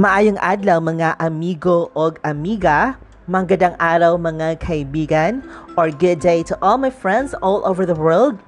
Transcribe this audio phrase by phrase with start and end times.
[0.00, 2.96] Maayong adlaw mga amigo o amiga,
[3.28, 5.44] magandang araw mga kaibigan,
[5.76, 8.40] or good day to all my friends all over the world.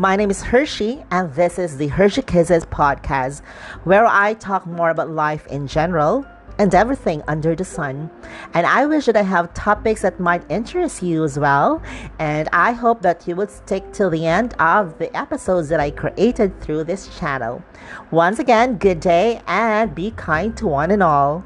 [0.00, 3.44] My name is Hershey, and this is the Hershey Kisses podcast,
[3.84, 6.24] where I talk more about life in general
[6.58, 8.10] and everything under the sun.
[8.54, 11.82] And I wish that I have topics that might interest you as well.
[12.18, 15.90] And I hope that you would stick till the end of the episodes that I
[15.90, 17.62] created through this channel.
[18.10, 21.44] Once again, good day and be kind to one and all.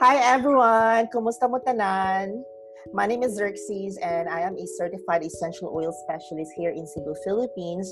[0.00, 1.12] Hi everyone!
[1.12, 2.40] Kumusta mo tanan?
[2.96, 7.12] My name is Xerxes and I am a certified essential oil specialist here in Cebu,
[7.20, 7.84] Philippines.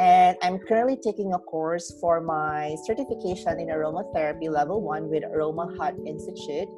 [0.00, 5.68] And I'm currently taking a course for my certification in aromatherapy level 1 with Aroma
[5.76, 6.72] Hut Institute.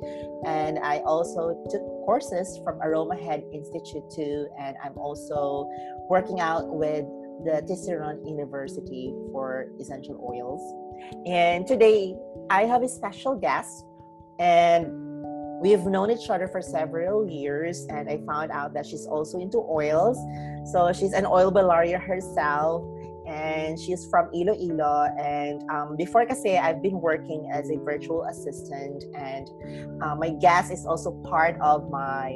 [0.50, 4.50] And I also took courses from Aroma Head Institute too.
[4.58, 5.70] And I'm also
[6.10, 7.06] working out with
[7.46, 10.58] the Tisserand University for essential oils.
[11.22, 12.18] And today
[12.50, 13.86] I have a special guest
[14.38, 14.86] and
[15.60, 19.58] we've known each other for several years and i found out that she's also into
[19.70, 20.18] oils
[20.72, 22.82] so she's an oil bellaria herself
[23.26, 25.08] and she's from Iloilo.
[25.18, 29.48] And um, before kasi, I've been working as a virtual assistant, and
[30.02, 32.34] uh, my guest is also part of my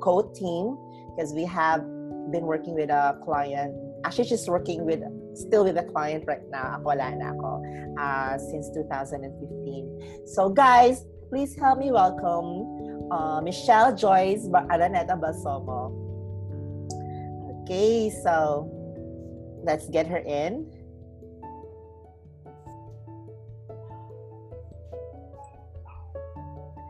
[0.00, 0.78] code team
[1.14, 1.82] because we have
[2.30, 3.74] been working with a client.
[4.04, 5.02] Actually, she's working with
[5.34, 6.78] still with a client right now.
[6.78, 7.62] Ako wala ako
[7.98, 10.26] uh, since 2015.
[10.26, 15.92] So, guys, please help me welcome uh, Michelle Joyce Araneta Basomo.
[17.62, 18.64] Okay, so
[19.62, 20.64] let's get her in.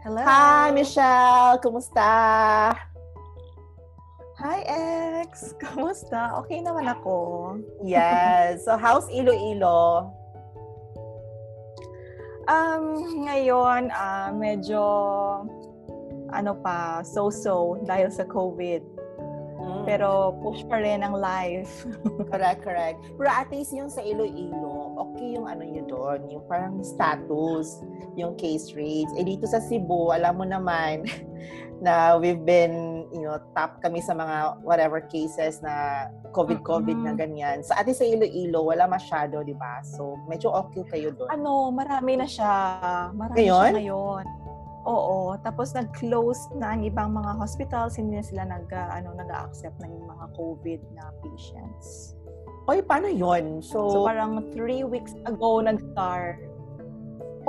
[0.07, 0.23] Hello.
[0.23, 1.59] Hi, Michelle.
[1.59, 2.79] Kumusta?
[4.39, 4.59] Hi,
[5.27, 5.53] X.
[5.61, 6.39] Kumusta?
[6.47, 7.59] Okay naman ako.
[7.83, 8.63] Yes.
[8.65, 10.15] So, how's Iloilo?
[12.49, 12.85] Um,
[13.29, 14.81] ngayon, uh, medyo
[16.33, 18.83] ano pa, so-so dahil sa COVID.
[19.59, 19.83] Mm.
[19.85, 21.85] Pero push pa rin ang life.
[22.31, 22.99] correct, correct.
[23.17, 27.87] Pero at least yung sa Iloilo, okay yung ano nyo doon, yung parang status,
[28.19, 29.15] yung case rates.
[29.15, 31.07] Eh dito sa Cebu, alam mo naman
[31.85, 37.15] na we've been, you know, top kami sa mga whatever cases na COVID-COVID mm-hmm.
[37.15, 37.57] na ganyan.
[37.63, 39.79] Sa ate sa Iloilo, wala masyado, di ba?
[39.87, 41.31] So, medyo okay kayo doon.
[41.31, 42.53] Ano, marami na siya.
[43.15, 43.71] Marami ngayon?
[43.71, 44.25] siya ngayon.
[44.89, 45.37] Oo.
[45.45, 49.95] Tapos nag-close na ang ibang mga hospitals, hindi na sila nag, uh, ano, nag-accept ng
[50.03, 52.18] mga COVID na patients.
[52.69, 53.65] Oy, paano yon?
[53.65, 56.37] So, so parang three weeks ago nag-start.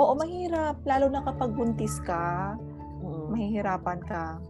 [0.00, 0.80] Oo, mahirap.
[0.88, 2.56] Lalo na kapag buntis ka,
[3.04, 3.28] mm-hmm.
[3.28, 4.40] mahihirapan ka.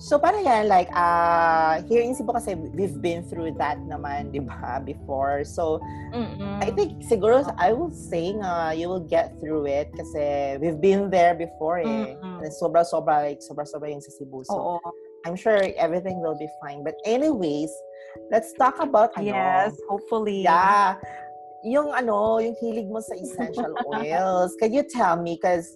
[0.00, 4.40] So, parang yan, like, uh, here in Cebu kasi we've been through that naman, di
[4.40, 5.44] ba, before.
[5.44, 5.84] So,
[6.16, 6.64] Mm-mm.
[6.64, 11.12] I think, siguro, I will say uh, you will get through it kasi we've been
[11.12, 12.16] there before eh.
[12.16, 12.40] Mm-mm.
[12.48, 14.40] Sobra-sobra, like, sobra-sobra yung sa Cebu.
[14.48, 14.80] So, Oo.
[15.26, 16.84] I'm sure everything will be fine.
[16.84, 17.70] But anyways,
[18.30, 20.42] let's talk about, ano, Yes, hopefully.
[20.42, 20.96] Yeah.
[21.64, 24.56] Yung, ano, yung hilig mo sa essential oils.
[24.56, 25.36] Can you tell me?
[25.36, 25.68] Because,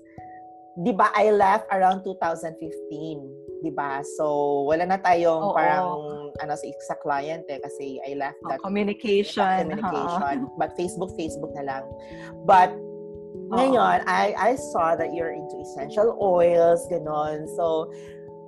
[0.80, 4.04] di ba, I left around 2015 'di ba?
[4.20, 5.56] So wala na tayong Oo.
[5.56, 5.88] parang
[6.44, 10.52] ano sa, sa client eh kasi I left that oh, communication, communication.
[10.60, 11.84] but Facebook Facebook na lang.
[12.44, 12.76] But
[13.48, 17.48] ngayon, I I saw that you're into essential oils, ganon.
[17.56, 17.88] So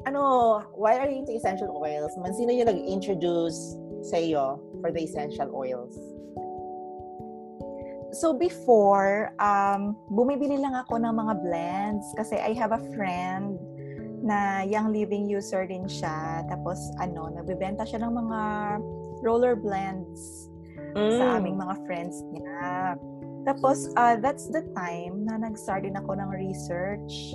[0.06, 2.14] ano, why are you into essential oils?
[2.16, 3.74] Man, sino yung nag-introduce
[4.06, 5.98] sa iyo for the essential oils?
[8.14, 13.58] So before, um, bumibili lang ako ng mga blends kasi I have a friend
[14.22, 16.46] na young living user din siya.
[16.48, 18.40] Tapos ano, nagbebenta siya ng mga
[19.26, 20.48] roller blends
[20.94, 21.18] mm.
[21.18, 22.94] sa aming mga friends niya.
[23.44, 27.34] Tapos uh, that's the time na nag-start din ako ng research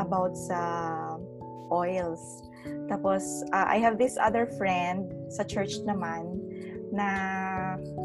[0.00, 0.60] about sa
[1.70, 2.42] oils.
[2.88, 6.40] Tapos uh, I have this other friend sa church naman
[6.88, 7.08] na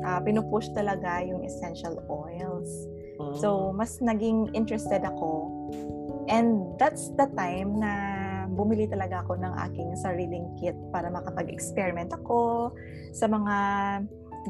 [0.03, 2.69] uh, pinupush talaga yung essential oils.
[3.19, 3.35] Mm.
[3.39, 5.49] So mas naging interested ako
[6.31, 7.91] And that's the time na
[8.47, 12.71] bumili talaga ako ng aking sariling kit para makapag-experiment ako
[13.11, 13.55] sa mga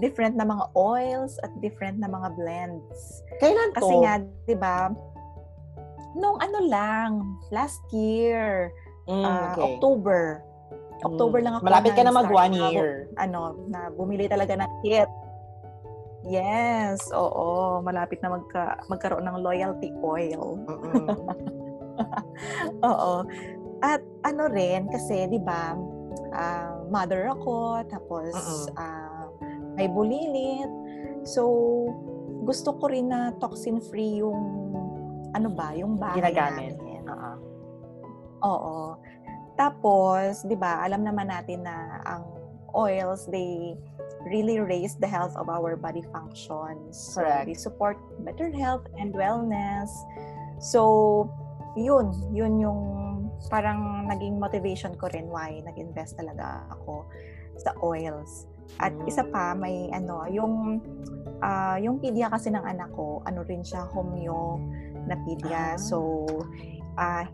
[0.02, 3.26] different na mga oils at different na mga blends.
[3.42, 3.78] Kailan to?
[3.82, 4.14] Kasi nga,
[4.46, 4.94] 'di ba?
[6.14, 8.70] Nung ano lang, last year,
[9.08, 9.64] mm, uh, okay.
[9.76, 10.22] October.
[11.04, 11.46] October mm.
[11.46, 11.64] lang ako.
[11.68, 12.92] Malapit ka na mag one year.
[13.16, 15.10] Na, ano, na bumili talaga ng kit.
[16.24, 17.84] Yes, oo.
[17.84, 20.56] Malapit na magka, magkaroon ng loyalty oil.
[22.90, 23.14] Oo.
[23.84, 25.76] At ano rin, kasi di ba,
[26.32, 28.32] uh, mother ako, tapos
[28.80, 29.28] uh,
[29.76, 30.72] may bulilit.
[31.28, 31.44] So,
[32.48, 34.40] gusto ko rin na toxin-free yung,
[35.36, 36.80] ano ba, yung bahay Ginagamit.
[36.80, 37.04] namin.
[37.04, 37.36] Uh-huh.
[38.44, 39.00] Oo.
[39.56, 42.26] Tapos, di ba, alam naman natin na ang
[42.74, 43.78] oils, they
[44.26, 47.14] really raise the health of our body functions.
[47.14, 47.46] Correct.
[47.46, 49.94] So, they support better health and wellness.
[50.58, 51.30] So,
[51.78, 52.82] yun, yun yung
[53.52, 57.06] parang naging motivation ko rin why nag-invest talaga ako
[57.60, 58.48] sa oils.
[58.80, 59.06] At Mm.
[59.06, 60.82] isa pa, may ano, yung
[61.44, 64.58] uh, yung pedia kasi ng anak ko, ano rin siya, homeo
[65.06, 65.76] na pedia.
[65.76, 65.78] Ah.
[65.78, 66.26] So,
[66.98, 67.28] uh,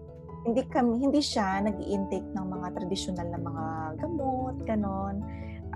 [0.48, 3.66] hindi kami hindi siya nag-intake ng mga traditional na mga
[4.00, 5.20] gamot, ganon.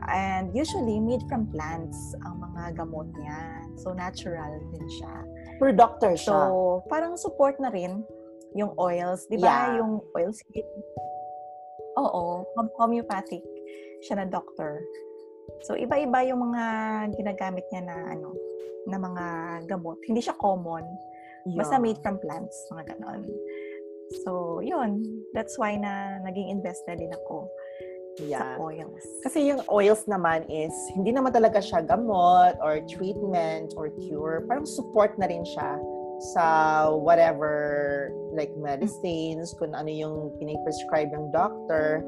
[0.03, 1.95] And usually made from plants
[2.27, 3.39] ang mga gamot niya.
[3.79, 5.13] So natural din siya.
[5.59, 6.51] Per doctor siya.
[6.51, 8.03] So, parang support na rin
[8.53, 9.73] yung oils, 'di ba?
[9.73, 9.83] Yeah.
[9.83, 10.43] Yung oils
[11.93, 12.43] Oo,
[12.81, 13.45] homeopathic
[14.03, 14.81] siya na doctor.
[15.63, 16.63] So, iba-iba yung mga
[17.15, 18.35] ginagamit niya na ano,
[18.89, 19.25] na mga
[19.69, 20.01] gamot.
[20.09, 20.83] Hindi siya common.
[21.55, 21.83] Basta Yeah.
[21.83, 23.27] made from plants, mga ganon.
[24.23, 25.03] So, yun.
[25.33, 27.47] That's why na naging invested din ako
[28.21, 28.57] Yeah.
[28.57, 29.01] sa oils.
[29.25, 34.45] Kasi yung oils naman is, hindi naman talaga siya gamot or treatment or cure.
[34.45, 35.81] Parang support na rin siya
[36.37, 36.45] sa
[36.93, 42.05] whatever like medicines, kung ano yung piniprescribe ng doctor.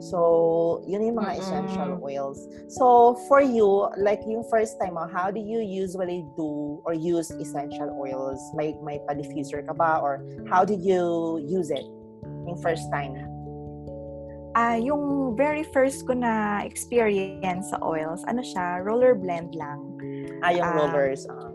[0.00, 1.42] So, yun yung mga Mm-mm.
[1.42, 2.38] essential oils.
[2.68, 7.30] So, for you, like yung first time mo, how do you usually do or use
[7.30, 8.40] essential oils?
[8.54, 10.00] May, may pa-diffuser ka ba?
[10.02, 11.86] Or how did you use it
[12.46, 13.14] yung first time?
[14.52, 19.80] Ah, yung very first ko na experience sa oils, ano siya, roller blend lang.
[20.44, 21.24] Ah, yung Ah, rollers.
[21.30, 21.48] ah.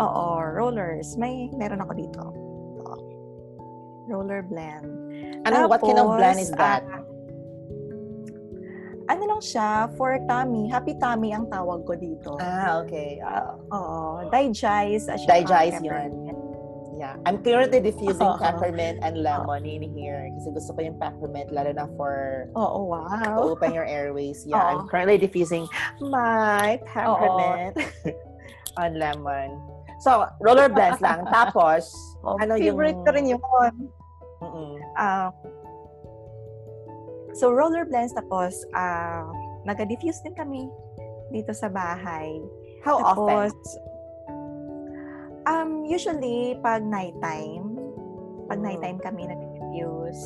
[0.00, 1.20] Oo, rollers.
[1.20, 2.22] May, meron ako dito.
[2.80, 2.92] Ito.
[4.08, 4.88] Roller blend.
[5.44, 6.80] Ano, what kind of blend is Tapos, that?
[6.88, 7.01] ah,
[9.08, 10.70] ano lang siya, for tummy.
[10.70, 12.38] Happy tummy ang tawag ko dito.
[12.38, 13.18] Ah, okay.
[13.22, 14.26] Ah, Oo.
[15.18, 16.38] Saka Digize peppermint.
[16.94, 17.14] yeah.
[17.26, 18.38] I'm currently diffusing Oo.
[18.38, 22.60] peppermint and lemon in here kasi gusto ko yung peppermint lalo na for to
[22.94, 23.42] wow.
[23.42, 24.46] open your airways.
[24.46, 24.90] Yeah, I'm Oo.
[24.90, 25.66] currently diffusing
[25.98, 27.74] my peppermint
[28.82, 29.58] on lemon.
[30.02, 31.26] So, roller blends lang.
[31.34, 31.90] Tapos,
[32.22, 32.78] Oh, ano yung...
[32.78, 33.74] favorite ko rin yun.
[34.42, 34.74] Mm-mm.
[34.94, 35.30] Ah,
[37.34, 39.26] so, roller blends tapos, ah,
[39.64, 40.68] nag-diffuse din kami
[41.32, 42.42] dito sa bahay.
[42.82, 43.14] How often?
[43.14, 43.54] Tapos,
[45.46, 47.78] um, usually, pag nighttime,
[48.50, 48.64] pag Mm.
[48.66, 50.22] nighttime kami nag-diffuse.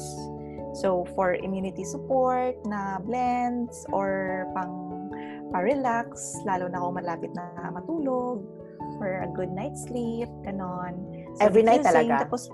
[0.76, 5.08] So, for immunity support na blends or pang
[5.54, 8.44] pa-relax, lalo na kung malapit na matulog,
[9.00, 11.00] for a good night's sleep, ganon.
[11.40, 12.28] So, Every night talaga?
[12.28, 12.48] Tapos,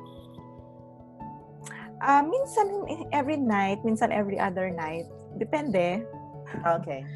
[2.02, 2.66] ah minsan
[3.14, 5.06] every night, minsan every other night.
[5.38, 6.02] Depende.
[6.82, 7.06] Okay.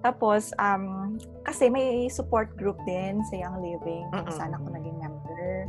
[0.00, 1.16] Tapos, um,
[1.48, 5.64] kasi may support group din sa Young Living kung saan ako naging member.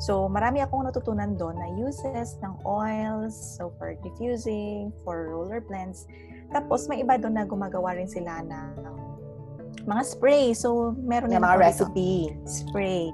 [0.00, 6.06] So, marami akong natutunan doon na uses ng oils, so for diffusing, for roller blends.
[6.54, 8.80] Tapos, may iba doon na gumagawa rin sila ng
[9.84, 10.54] mga spray.
[10.54, 12.32] So, meron din mga recipe.
[12.46, 13.10] Spray.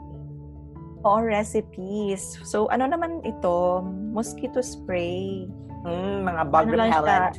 [1.06, 2.34] O recipes.
[2.42, 3.86] So, ano naman ito?
[4.10, 5.46] Mosquito spray.
[5.86, 7.38] Mm, mga bug Ano repellent.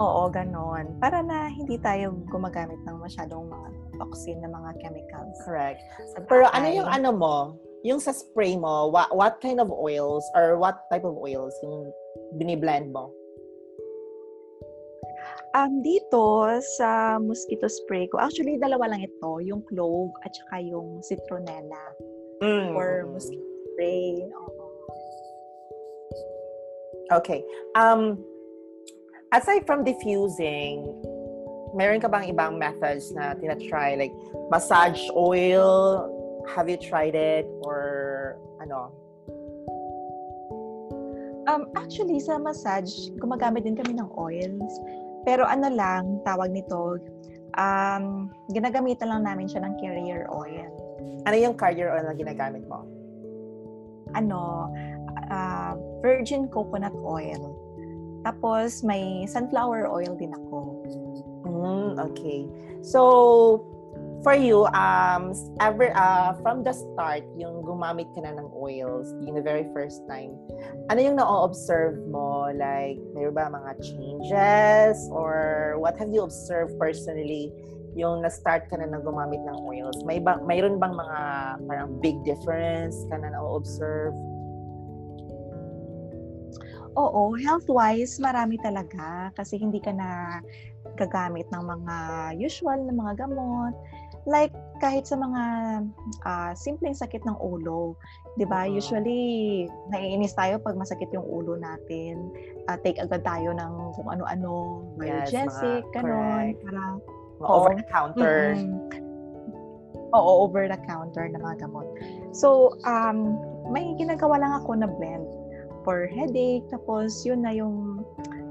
[0.00, 0.96] Oo, ganon.
[0.96, 3.68] Para na hindi tayo gumagamit ng masyadong mga
[4.00, 5.36] toxin na mga chemicals.
[5.44, 5.84] Correct.
[6.16, 7.36] Sa Pero ano yung ano mo?
[7.84, 11.92] Yung sa spray mo, what, what kind of oils or what type of oils yung
[12.40, 13.12] biniblend mo?
[15.52, 16.48] Um, dito
[16.80, 21.84] sa mosquito spray ko, actually dalawa lang ito, yung clove at saka yung citronella
[22.42, 22.74] Mm.
[22.74, 24.28] for mosquito spray.
[24.28, 24.66] Oo.
[27.12, 27.44] Okay.
[27.76, 28.20] Um,
[29.32, 30.88] aside from diffusing,
[31.76, 33.96] meron ka bang ibang methods na tinatry?
[33.96, 34.14] Like,
[34.48, 36.08] massage oil?
[36.52, 37.46] Have you tried it?
[37.64, 38.92] Or, ano?
[41.46, 44.72] Um, actually, sa massage, gumagamit din kami ng oils.
[45.26, 46.98] Pero ano lang, tawag nito,
[47.58, 50.70] um, ginagamitan lang namin siya ng carrier oil.
[51.24, 52.84] Ano yung carrier oil na ginagamit mo?
[54.12, 54.70] Ano,
[55.30, 57.56] ah, virgin coconut oil.
[58.22, 60.58] Tapos, may sunflower oil din ako.
[61.46, 62.46] Mm, okay.
[62.82, 63.66] So,
[64.22, 69.34] for you, um, ever, uh, from the start, yung gumamit ka na ng oils, yung
[69.34, 70.38] the very first time,
[70.86, 72.46] ano yung na-observe mo?
[72.54, 75.02] Like, mayroon ba mga changes?
[75.10, 77.50] Or what have you observed personally
[77.92, 79.98] yung na-start ka na na gumamit ng oils?
[80.08, 81.20] May ba, mayroon bang mga
[81.68, 84.16] parang big difference ka na na-observe?
[86.92, 89.32] Oo, health-wise, marami talaga.
[89.32, 90.40] Kasi hindi ka na
[91.00, 91.96] gagamit ng mga
[92.36, 93.72] usual na mga gamot.
[94.28, 95.42] Like, kahit sa mga
[96.22, 97.98] uh, simpleng sakit ng ulo,
[98.38, 98.66] 'di ba?
[98.66, 98.78] Uh-huh.
[98.78, 99.22] Usually
[99.90, 102.30] naiinis tayo pag masakit yung ulo natin.
[102.70, 106.54] Uh, take agad tayo ng kung ano-ano, Biogesic, yes, ganun,
[107.42, 108.54] para over the counter.
[108.56, 109.02] Mm-hmm.
[110.12, 111.88] Oo, over the counter na mga gamot.
[112.36, 113.40] So, um,
[113.72, 115.24] may ginagawa lang ako na blend
[115.82, 118.04] for headache, tapos yun na yung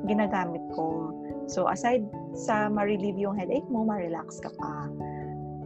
[0.09, 1.13] ginagamit ko.
[1.45, 4.89] So, aside sa ma-relieve yung headache mo, ma-relax ka pa.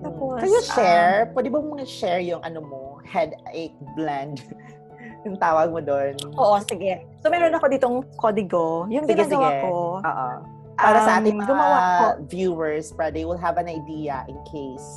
[0.03, 1.31] Tapos, Can you share?
[1.31, 4.43] Um, Pwede ba mong share yung ano mo, headache blend?
[5.25, 6.13] yung tawag mo doon.
[6.37, 7.01] Oo, sige.
[7.23, 8.85] So, meron ako ditong kodigo.
[8.93, 9.61] Yung sige, ginagawa sige.
[9.65, 9.73] ko.
[10.03, 10.29] Oo.
[10.75, 12.05] Para um, sa ating mga gumawa ko.
[12.27, 14.87] viewers, para they will have an idea in case.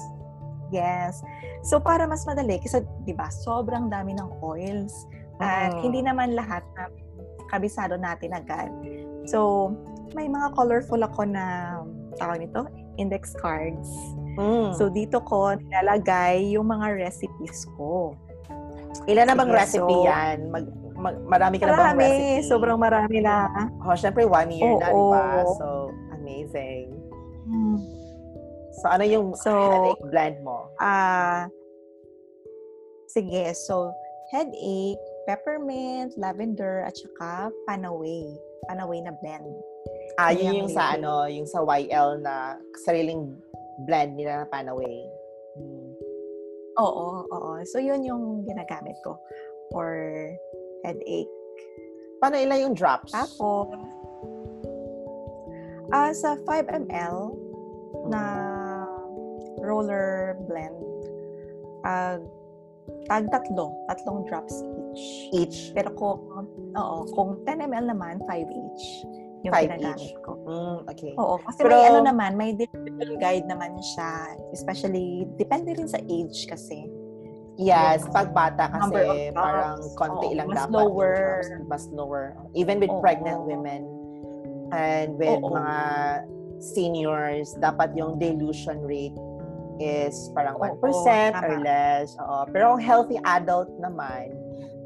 [0.68, 1.24] Yes.
[1.64, 4.92] So, para mas madali, kasi, di ba, sobrang dami ng oils.
[5.38, 5.80] At mm.
[5.86, 6.92] hindi naman lahat na
[7.48, 8.68] kabisado natin agad.
[9.24, 9.72] So,
[10.12, 11.78] may mga colorful ako na,
[12.20, 12.68] tawag nito,
[13.00, 13.88] index cards.
[14.36, 14.76] Mm.
[14.76, 18.14] So, dito ko nilalagay yung mga recipes ko.
[19.08, 20.52] Ilan na bang recipe so, yan?
[20.52, 20.66] Mag,
[20.98, 22.44] mag, marami ka na bang recipe?
[22.50, 23.46] Sobrang marami na.
[23.86, 25.24] Oh, syempre one year oh, na, di ba?
[25.56, 25.66] So,
[26.12, 26.92] amazing.
[27.46, 27.78] Mm.
[28.78, 30.68] So, ano yung so, headache blend mo?
[30.82, 31.38] Ah, uh,
[33.10, 33.54] sige.
[33.54, 33.94] So,
[34.34, 38.36] headache, peppermint, lavender, at saka panaway.
[38.68, 39.48] Panaway na blend.
[40.18, 43.38] Ah, yun yung sa ano, yung sa YL na sariling
[43.86, 45.06] blend nila na Panaway.
[45.54, 45.90] Hmm.
[46.78, 47.50] Oo, oo.
[47.66, 49.18] So, yun yung ginagamit ko
[49.70, 49.90] for
[50.84, 51.32] headache.
[52.18, 53.14] Paano ilan yung drops?
[53.14, 53.70] Tapos,
[55.94, 57.16] uh, sa 5 ml
[58.10, 58.22] na
[59.62, 60.78] roller blend,
[61.86, 62.18] uh,
[63.06, 65.04] tag tatlo, tatlong drops each.
[65.32, 65.58] Each?
[65.72, 66.18] Pero kung,
[66.74, 68.86] oo, kung 10 ml naman, 5 each
[69.46, 70.18] yung Five ginagamit each.
[70.26, 70.32] ko.
[70.42, 71.12] Mm, okay.
[71.14, 74.34] Oo, kasi Pero, may ano naman, may digital guide naman siya.
[74.50, 76.90] Especially, depende rin sa age kasi.
[77.58, 80.78] Yes, yung, pag bata kasi parang konti Oo, lang mas dapat.
[80.78, 81.18] Lower.
[81.66, 82.24] mas lower.
[82.54, 83.02] Even with Oo.
[83.02, 83.82] pregnant women
[84.70, 85.50] and with Oo.
[85.50, 85.78] mga
[86.62, 89.18] seniors, dapat yung dilution rate
[89.82, 92.14] is parang 1% Oo, or less.
[92.22, 92.46] Oo.
[92.54, 94.30] Pero ang healthy adult naman,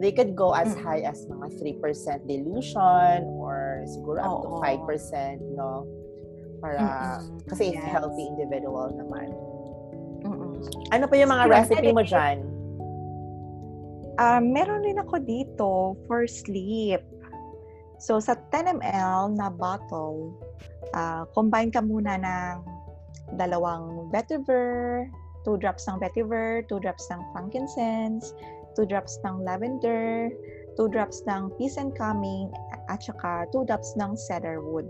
[0.00, 0.80] they could go as mm.
[0.80, 5.84] high as mga 3% dilution or siguro up to 5%, no?
[6.64, 6.80] Para,
[7.20, 7.48] Mm-mm.
[7.52, 7.84] kasi yes.
[7.84, 9.28] healthy individual naman.
[10.24, 10.56] Mm-mm.
[10.94, 12.51] Ano pa yung mga recipe mo dyan?
[14.20, 15.70] Uh, meron din ako dito
[16.04, 17.00] for sleep.
[18.02, 20.34] So, sa 10 ml na bottle,
[20.92, 22.54] uh, combine ka muna ng
[23.38, 25.06] dalawang vetiver,
[25.46, 28.34] 2 drops ng vetiver, 2 drops ng frankincense,
[28.76, 30.28] 2 drops ng lavender,
[30.76, 32.50] 2 drops ng peace and calming,
[32.90, 34.88] at saka 2 drops ng cedarwood.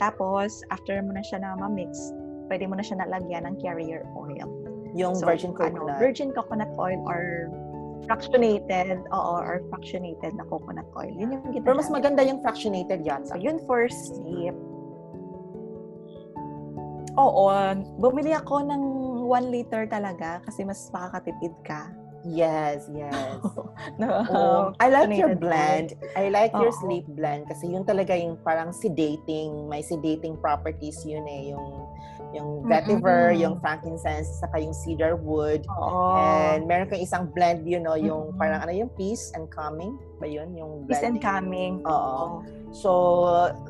[0.00, 2.14] Tapos, after mo na siya na ma-mix,
[2.48, 4.48] pwede mo na siya nalagyan ng carrier oil.
[4.94, 5.90] Yung so, virgin coconut?
[5.90, 7.50] Ano, virgin coconut oil or
[8.04, 11.12] fractionated, oo, or fractionated na coconut oil.
[11.12, 11.64] Yun yung ginagamit.
[11.64, 13.34] Pero mas maganda yung fractionated yata.
[13.34, 14.56] So, yun for sleep.
[17.14, 17.46] Oo,
[18.02, 18.82] bumili ako ng
[19.30, 21.86] 1 liter talaga kasi mas makakatipid ka.
[22.24, 23.40] Yes, yes.
[24.00, 25.92] no, oh, I like your blend.
[26.16, 31.28] I like your sleep blend kasi yun talaga yung parang sedating, may sedating properties yun
[31.28, 31.84] eh, yung
[32.34, 33.46] yung vetiver, mm-hmm.
[33.46, 35.62] yung frankincense, saka yung cedar wood.
[35.70, 36.18] Oh.
[36.18, 38.40] And meron kang isang blend, you know, yung mm-hmm.
[38.42, 40.50] parang ano yung peace and calming ba yun?
[40.58, 40.90] Yung blend.
[40.90, 41.78] Peace and calming.
[41.86, 42.42] Oo.
[42.74, 42.90] So,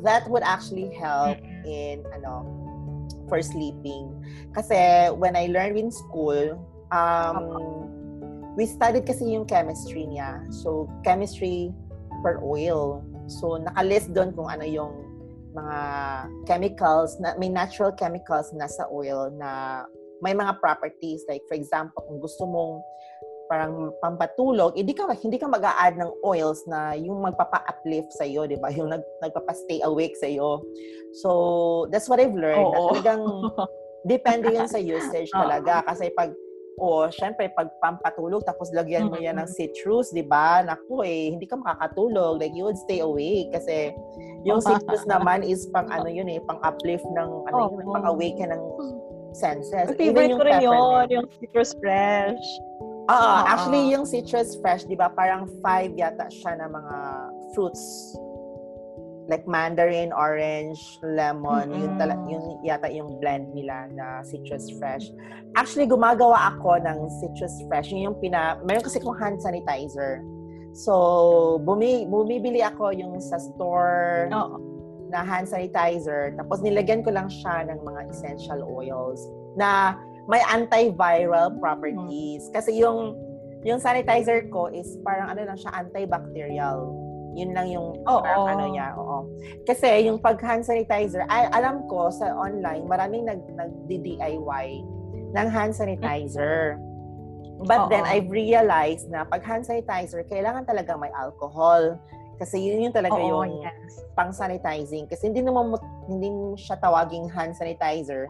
[0.00, 1.68] that would actually help mm-hmm.
[1.68, 2.49] in, ano,
[3.28, 4.08] for sleeping.
[4.56, 6.56] Kasi when I learned in school,
[6.88, 7.92] um,
[8.54, 10.42] we studied kasi yung chemistry niya.
[10.62, 11.75] So, chemistry
[12.23, 13.02] per oil.
[13.26, 14.94] So, nakalist doon kung ano yung
[15.54, 15.78] mga
[16.46, 19.82] chemicals, na, may natural chemicals na sa oil na
[20.23, 21.23] may mga properties.
[21.26, 22.82] Like, for example, kung gusto mong
[23.44, 28.56] parang pampatulog, hindi ka hindi ka mag-a-add ng oils na yung magpapa-uplift sa iyo, 'di
[28.56, 28.73] ba?
[28.73, 30.64] Yung nag, nagpapa-stay awake sa iyo.
[31.20, 31.28] So,
[31.92, 32.64] that's what I've learned.
[32.64, 32.73] Oo.
[32.73, 33.23] Na talagang
[34.16, 36.32] depende 'yan sa usage talaga kasi pag
[36.78, 40.62] o, syempre, pag pampatulog, tapos lagyan mo yan ng citrus, di ba?
[40.66, 42.43] Naku eh, hindi ka makakatulog.
[42.43, 43.54] Like, you would stay awake.
[43.54, 43.95] Kasi,
[44.43, 48.07] yung citrus naman is pang ano yun eh, pang uplift ng, ano oh, yun, pang
[48.07, 48.62] awaken ng
[49.35, 49.87] senses.
[49.95, 52.47] Favorite ko rin yun, yung citrus fresh.
[53.04, 56.97] Ah, uh, actually, yung citrus fresh, di ba, parang five yata siya na mga
[57.52, 58.16] fruits
[59.28, 61.81] like mandarin, orange, lemon, mm-hmm.
[61.81, 65.09] yun, tala, yun yata yung blend nila na citrus fresh.
[65.57, 67.88] Actually, gumagawa ako ng citrus fresh.
[67.88, 70.21] Yun yung pina, meron kasi kong hand sanitizer.
[70.75, 74.59] So, bumi, bumibili ako yung sa store Oo.
[75.09, 76.35] na hand sanitizer.
[76.37, 79.23] Tapos nilagyan ko lang siya ng mga essential oils
[79.54, 79.95] na
[80.26, 82.50] may antiviral properties.
[82.50, 83.14] Kasi yung
[83.64, 86.93] yung sanitizer ko is parang ano lang siya, antibacterial.
[87.34, 88.22] Yun lang yung Oo.
[88.22, 88.94] parang ano niya.
[88.94, 89.26] Oo.
[89.66, 94.66] Kasi yung pag hand sanitizer, ay, alam ko sa online, maraming nag, nag-DIY
[95.34, 96.78] ng hand sanitizer.
[97.66, 97.90] But Oo.
[97.90, 101.98] then I've realized na pag hand sanitizer, kailangan talaga may alcohol.
[102.34, 104.02] Kasi yun yung talaga Oo, yung yes.
[104.18, 105.06] pang sanitizing.
[105.06, 105.76] Kasi hindi naman mo,
[106.10, 108.26] hindi mo siya tawaging hand sanitizer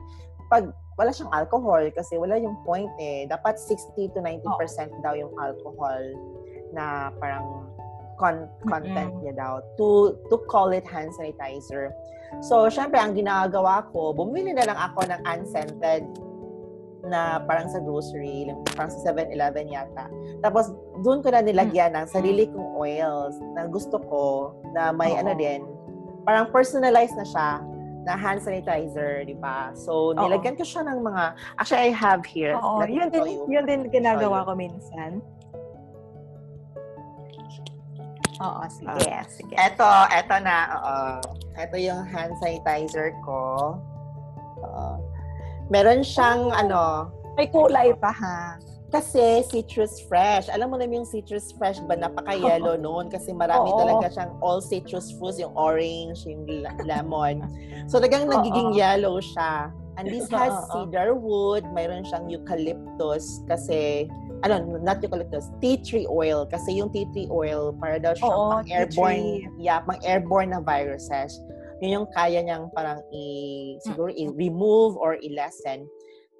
[0.52, 3.26] pag wala siyang alcohol kasi wala yung point eh.
[3.26, 6.02] Dapat 60 to 90% daw yung alcohol
[6.70, 7.66] na parang
[8.16, 9.22] con- content Mm-mm.
[9.22, 11.94] niya daw to to call it hand sanitizer.
[12.42, 16.02] So, syempre, ang ginagawa ko, bumili na lang ako ng unscented
[17.04, 20.08] na parang sa grocery, parang sa 7-Eleven yata.
[20.40, 20.72] Tapos,
[21.04, 25.20] doon ko na nilagyan ng sarili kong oils na gusto ko na may Oo.
[25.20, 25.62] ano din,
[26.24, 27.50] parang personalized na siya
[28.04, 29.72] na hand sanitizer, di ba?
[29.76, 30.20] So, Oo.
[30.20, 31.22] nilagyan ko siya ng mga,
[31.60, 32.56] actually, I have here.
[32.56, 35.20] Oo, yun din, yun din ginagawa ko minsan.
[38.42, 39.54] Oo, sige, sige.
[39.54, 40.98] Eto, eto na, oo.
[41.54, 43.78] Eto yung hand sanitizer ko.
[44.64, 44.88] Oo.
[45.70, 48.58] Meron siyang, ano, May kulay pa ha.
[48.94, 50.46] kasi citrus fresh.
[50.50, 53.78] Alam mo naman yung citrus fresh ba, napaka-yellow noon kasi marami Oo.
[53.78, 56.46] talaga siyang all citrus fruits, yung orange, yung
[56.86, 57.42] lemon.
[57.90, 58.78] So, talagang nagiging Oo.
[58.78, 59.70] yellow siya.
[59.94, 64.10] And this has cedar wood, mayroon siyang eucalyptus kasi,
[64.44, 66.44] ano, not eucalyptus, tea tree oil.
[66.44, 70.60] Kasi yung tea tree oil, para daw siyang Oo, pang airborne, yeah, pang airborne na
[70.60, 71.40] viruses.
[71.80, 73.24] Yun yung kaya niyang parang i,
[73.82, 75.88] siguro i-remove or i-lessen.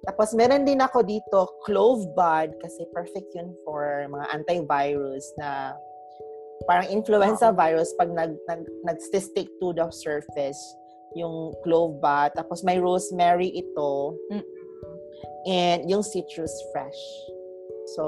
[0.05, 5.73] Tapos meron din ako dito clove bud kasi perfect yun for mga antivirus na
[6.69, 7.57] parang influenza Oo.
[7.57, 10.61] virus pag nag, nag nag-stick to the surface
[11.17, 12.37] yung clove bud.
[12.37, 14.45] Tapos may rosemary ito Mm.
[15.49, 17.01] and yung citrus fresh.
[17.93, 18.03] So,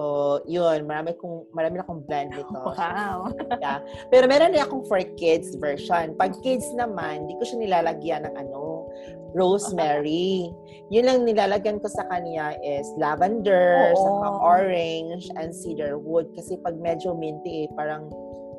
[0.49, 2.49] yun, marami kong marami na akong blend nito.
[2.49, 3.29] Wow.
[4.11, 6.17] Pero meron din akong for kids version.
[6.17, 8.89] Pag kids naman, di ko siya nilalagyan ng ano,
[9.37, 10.49] rosemary.
[10.93, 14.01] Yun lang nilalagyan ko sa kanya is lavender, Oo.
[14.01, 16.25] saka orange, and cedar wood.
[16.33, 18.09] Kasi pag medyo minty eh, parang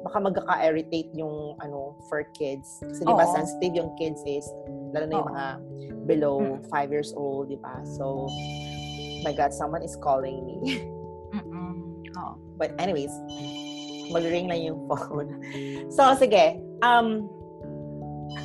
[0.07, 2.79] baka magkaka-irritate yung ano for kids.
[2.87, 4.47] Kasi di ba sensitive yung kids is,
[4.95, 5.33] lalo na yung Oo.
[5.35, 5.47] mga
[6.07, 6.63] below Mm.
[6.71, 7.83] 5 years old, di ba?
[7.99, 8.31] So,
[9.27, 10.63] my God, someone is calling me.
[12.59, 13.13] But anyways,
[14.11, 15.39] mag-ring lang yung phone.
[15.95, 16.61] So, sige.
[16.85, 17.31] Um,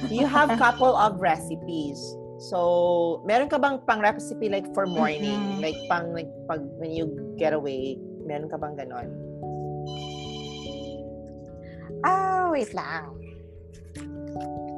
[0.07, 1.99] you have couple of recipes.
[2.51, 5.59] So, meron ka bang pang recipe like for morning?
[5.59, 5.63] Mhm.
[5.63, 7.95] Like pang like, pag when you get away,
[8.27, 9.07] meron ka bang ganon?
[12.03, 13.15] Ah, wait lang.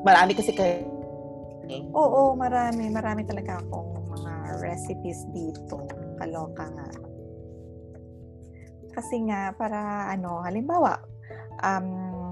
[0.06, 0.86] Marami kasi kayo.
[1.98, 2.94] Oo, marami.
[2.94, 5.82] Marami talaga akong mga recipes dito.
[6.22, 6.90] Kaloka nga.
[8.96, 11.04] Kasi nga, para ano, halimbawa,
[11.60, 12.32] um,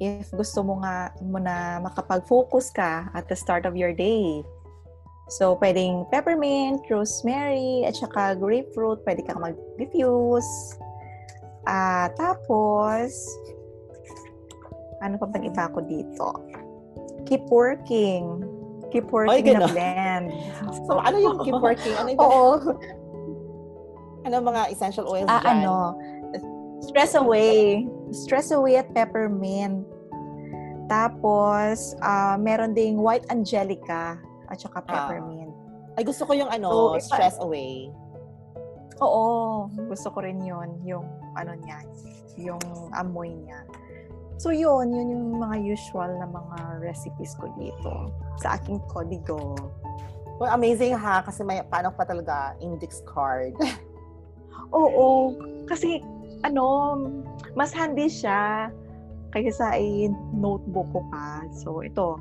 [0.00, 4.40] if gusto mo nga mo na makapag-focus ka at the start of your day,
[5.28, 10.80] so pwedeng peppermint, rosemary, at saka grapefruit, pwede kang mag-diffuse.
[11.68, 13.12] Ah, tapos,
[15.04, 16.26] ano pa bang iba ko dito?
[17.28, 18.42] Keep working.
[18.90, 19.70] Keep working na ganon.
[19.72, 20.26] blend.
[20.88, 21.94] So, ano yung keep working?
[21.94, 22.50] Ano yung, Oo.
[24.22, 25.64] ano mga essential oils Ah, dyan?
[25.64, 25.74] ano,
[26.80, 27.86] stress away.
[28.10, 29.86] Stress away at peppermint.
[30.86, 35.50] Tapos, ah, meron ding white angelica at saka peppermint.
[35.96, 37.88] Ay, gusto ko yung ano, So, stress away.
[39.00, 40.78] Oo, gusto ko rin yun.
[40.84, 41.04] Yung,
[41.34, 41.80] ano niya,
[42.36, 42.60] yung
[42.92, 43.64] amoy niya.
[44.36, 48.10] So, yun, yun yung mga usual na mga recipes ko dito
[48.42, 49.54] sa aking kodigo.
[50.40, 53.54] Well, amazing ha, kasi may paano pa talaga index card.
[54.72, 55.36] Oo,
[55.68, 56.00] kasi,
[56.42, 56.96] ano,
[57.54, 58.72] mas handy siya
[59.32, 61.44] kaysa ay notebook ko pa.
[61.52, 62.20] So, ito.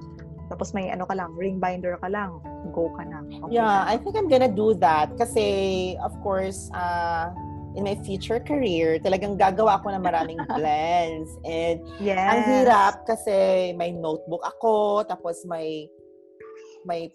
[0.52, 2.44] Tapos may ano ka lang, ring binder ka lang.
[2.76, 3.24] Go ka na.
[3.24, 3.92] Okay Yeah, na.
[3.92, 7.32] I think I'm gonna do that kasi of course, uh,
[7.72, 11.32] in my future career, talagang gagawa ako ng maraming blends.
[11.48, 12.20] And yes.
[12.20, 15.88] ang hirap kasi may notebook ako, tapos may
[16.84, 17.08] may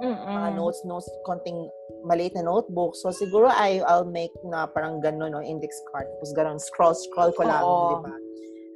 [0.00, 0.32] Mm-mm.
[0.32, 1.68] mga notes, notes, konting
[2.04, 2.96] maliit na notebook.
[2.96, 6.08] So siguro I, I'll make na parang gano'n, no, index card.
[6.16, 8.14] Tapos gano'n, scroll, scroll ko lang, di ba?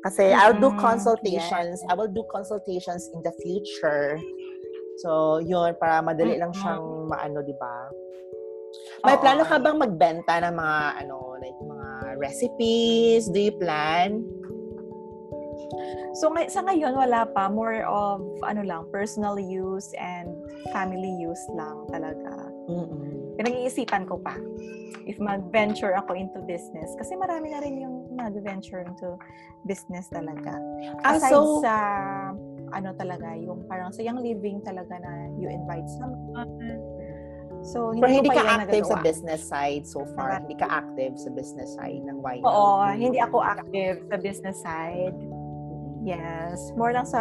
[0.04, 1.80] Kasi I'll do consultations.
[1.88, 4.20] I will do consultations in the future.
[5.00, 7.88] So, yun, para madali lang siyang maano, di ba?
[9.08, 9.22] May Oo.
[9.24, 11.88] plano ka bang magbenta ng mga, ano, like, mga
[12.20, 13.32] recipes?
[13.32, 14.22] Do you plan?
[16.18, 20.30] So ngay- sa ngayon wala pa more of ano lang personal use and
[20.70, 22.48] family use lang talaga.
[22.70, 23.36] Mm-mm.
[23.36, 24.38] Pinag-iisipan ko pa
[25.04, 29.20] if mag-venture ako into business kasi marami na rin yung nag-venture into
[29.68, 30.56] business talaga.
[31.04, 31.74] Ah, Aside so, sa
[32.72, 36.48] ano talaga yung parang sa young living talaga na you invite someone.
[37.64, 39.08] So hindi pero hindi ka active sa nagagawa.
[39.08, 40.36] business side so far.
[40.36, 42.44] Hindi ka active sa business side ng YL.
[42.44, 45.16] Oo, hindi ako active sa business side.
[46.04, 47.20] Yes, more lang sa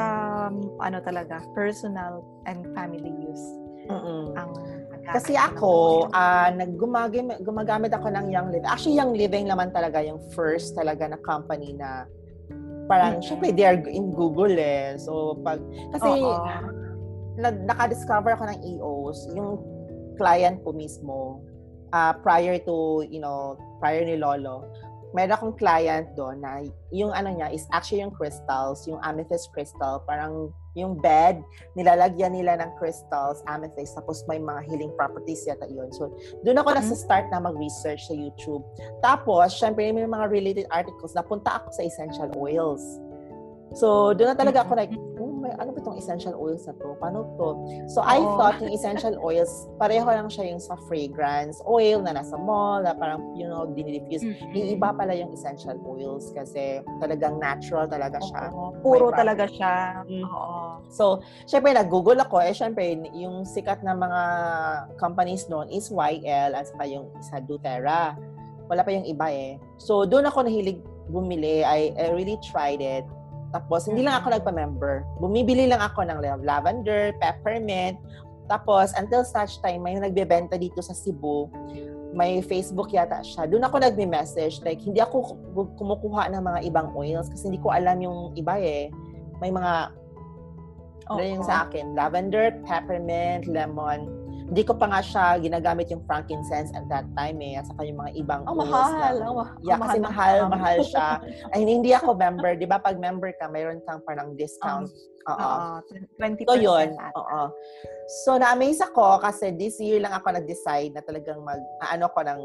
[0.52, 3.46] um, ano talaga, personal and family use
[3.88, 4.32] Mm-mm.
[4.40, 4.52] ang
[5.04, 8.70] Kasi ako, ah naggumagamit gumagamit ako ng Young Living.
[8.72, 12.08] Actually, Young Living naman talaga yung first talaga na company na
[12.88, 13.26] parang, Mm-mm.
[13.26, 14.96] syempre, they are in Google eh.
[15.00, 15.60] So, pag,
[15.96, 16.40] kasi, Oo.
[17.40, 19.60] na, naka-discover ako ng EOS, yung
[20.16, 21.44] client ko mismo,
[21.92, 24.68] ah prior to, you know, prior ni Lolo,
[25.14, 30.02] meron akong client doon na yung ano niya is actually yung crystals, yung amethyst crystal,
[30.10, 31.38] parang yung bed,
[31.78, 35.94] nilalagyan nila ng crystals, amethyst, tapos may mga healing properties yata yun.
[35.94, 36.10] So,
[36.42, 36.78] doon ako Mhm.
[36.82, 38.66] nasa start na mag-research sa YouTube.
[39.06, 42.82] Tapos, syempre, may mga related articles, napunta ako sa essential oils.
[43.78, 45.13] So, doon na talaga ako like, may,
[45.58, 46.96] ano ba itong essential oils na to?
[46.98, 47.50] Paano to?
[47.90, 48.38] So, I Oo.
[48.38, 52.94] thought yung essential oils, pareho lang siya yung sa fragrance oil na nasa mall, na
[52.94, 54.24] parang, you know, dinidifuse.
[54.54, 58.50] Yung iba pala yung essential oils kasi talagang natural talaga siya.
[58.54, 60.06] Oo, puro talaga siya.
[60.06, 60.24] Mm.
[60.26, 60.84] Oo.
[60.90, 62.42] So, syempre, nag-google ako.
[62.44, 64.22] Eh, syempre, yung sikat na mga
[64.98, 68.18] companies noon is YL at saka yung isa doTERRA.
[68.70, 69.60] Wala pa yung iba eh.
[69.76, 70.80] So, doon ako nahilig
[71.12, 71.68] bumili.
[71.68, 73.04] I, I really tried it.
[73.54, 75.22] Tapos, hindi lang ako nagpa-member.
[75.22, 78.02] Bumibili lang ako ng lav- lavender, peppermint.
[78.50, 81.48] Tapos, until such time, may nagbebenta dito sa Cebu.
[82.14, 83.46] May Facebook yata siya.
[83.46, 84.66] Doon ako nagme-message.
[84.66, 88.58] Like, hindi ako ku- kumukuha ng mga ibang oils kasi hindi ko alam yung iba
[88.58, 88.90] eh.
[89.38, 89.94] May mga
[91.10, 91.94] ano yung sa akin?
[92.00, 94.08] Lavender, peppermint, lemon.
[94.54, 97.58] Hindi ko pa nga siya ginagamit yung frankincense at that time eh.
[97.58, 99.14] At saka yung mga ibang Ang oils mahal.
[99.18, 100.50] na- Ang ma- Yeah, ang kasi mahal, tam.
[100.54, 101.08] mahal siya.
[101.58, 102.54] Ay, hindi, hindi ako member.
[102.54, 104.94] Di ba pag member ka, mayroon kang parang discount.
[105.26, 105.42] Oo.
[105.42, 105.82] Oo,
[106.22, 106.94] 20% So, yun.
[107.18, 107.42] Oo.
[108.22, 112.42] So, na-amaze ako kasi this year lang ako nag-decide na talagang mag, ano ko ng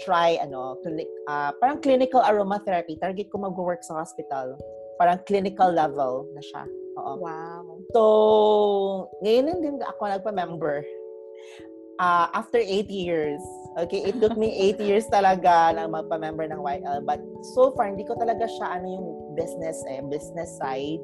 [0.00, 2.96] try, ano, clinic, ah, parang clinical aromatherapy.
[2.96, 4.56] Target ko mag-work sa hospital.
[4.96, 6.64] Parang clinical level na siya.
[6.96, 7.12] Oo.
[7.20, 7.64] Wow.
[7.92, 8.02] So,
[9.20, 11.03] ngayon din ako nagpa-member.
[12.02, 13.38] Ah, after eight years.
[13.78, 17.06] Okay, it took me eight years talaga na magpa-member ng YL.
[17.06, 17.22] But
[17.54, 19.06] so far, hindi ko talaga siya ano yung
[19.38, 21.02] business eh, business side.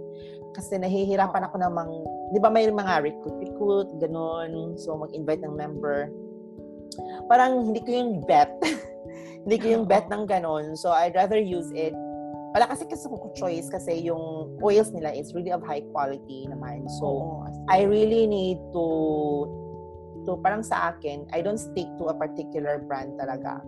[0.58, 1.90] Kasi nahihirapan ako namang,
[2.34, 4.74] di ba may mga recruit-recruit, ganun.
[4.82, 6.10] So, mag-invite ng member.
[7.30, 8.50] Parang hindi ko yung bet.
[9.46, 10.74] hindi ko yung bet ng ganun.
[10.74, 11.94] So, I'd rather use it
[12.50, 16.90] wala kasi kasi ko choice kasi yung oils nila is really of high quality naman.
[16.98, 17.38] So.
[17.70, 18.86] I really need to
[20.30, 23.58] to parang sa akin, I don't stick to a particular brand talaga.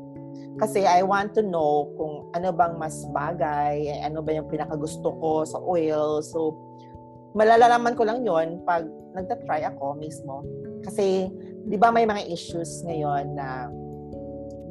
[0.62, 5.10] Kasi I want to know kung ano bang mas bagay, eh, ano ba yung pinakagusto
[5.18, 6.22] ko sa oil.
[6.22, 6.54] So,
[7.34, 8.86] malalaman ko lang yon pag
[9.18, 10.46] nagta-try ako mismo.
[10.86, 11.26] Kasi,
[11.66, 13.66] di ba may mga issues ngayon na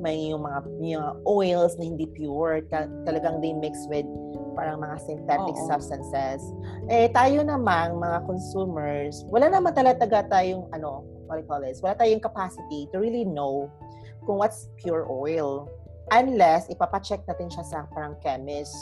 [0.02, 4.08] may yung mga, yung mga oils na hindi pure, ta- talagang they mix with
[4.58, 5.68] parang mga synthetic Oo.
[5.70, 6.42] substances.
[6.90, 11.80] Eh, tayo namang mga consumers, wala naman talaga tayong, ano, what do you call this,
[11.80, 13.72] wala tayong capacity to really know
[14.28, 15.72] kung what's pure oil.
[16.12, 18.76] Unless, ipapacheck natin siya sa parang chemist.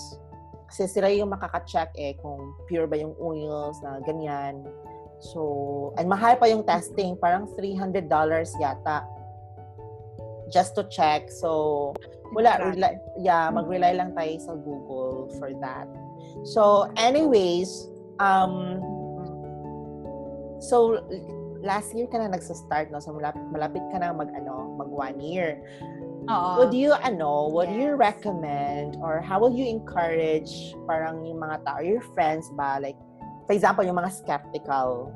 [0.66, 4.66] Kasi sila yung makaka-check eh kung pure ba yung oils na ganyan.
[5.22, 7.14] So, and mahal pa yung testing.
[7.22, 8.10] Parang $300
[8.58, 9.06] yata
[10.50, 11.30] just to check.
[11.30, 11.94] So,
[12.34, 15.86] wala, rely, yeah, mag-rely lang tayo sa Google for that.
[16.50, 18.82] So, anyways, um,
[20.62, 20.98] so,
[21.62, 23.00] last year ka na nagsa-start, no?
[23.00, 25.60] So, malapit, malapit ka na mag, ano, mag one year.
[26.30, 26.64] Oo.
[26.64, 28.00] Would you, ano, would you Yes.
[28.00, 32.98] recommend or how will you encourage parang yung mga tao, your friends ba, like,
[33.50, 35.10] for example, yung mga skeptical,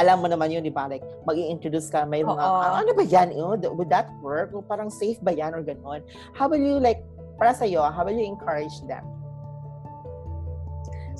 [0.00, 0.88] alam mo naman yun, di ba?
[0.88, 2.60] Like, mag introduce ka, may mga, Oo.
[2.60, 3.32] "Ah, ano ba yan?
[3.36, 4.52] Oh, th- would that work?
[4.56, 6.00] O parang safe ba yan or ganon?
[6.32, 7.04] How will you, like,
[7.36, 9.04] para sa'yo, how will you encourage them?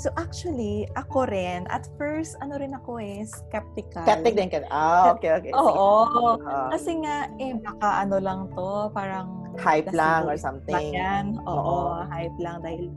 [0.00, 4.00] So actually, ako rin, at first, ano rin ako eh, skeptical.
[4.00, 4.64] Skeptic din ka.
[4.72, 5.52] Ah, okay, okay.
[5.52, 5.60] Sige.
[5.60, 6.40] Oo.
[6.40, 9.28] Ah, Kasi nga, eh, baka ano lang to, parang...
[9.60, 10.96] hype lang or something.
[10.96, 11.36] yan?
[11.44, 11.52] Oo,
[11.92, 12.08] Oo.
[12.08, 12.88] hype lang dahil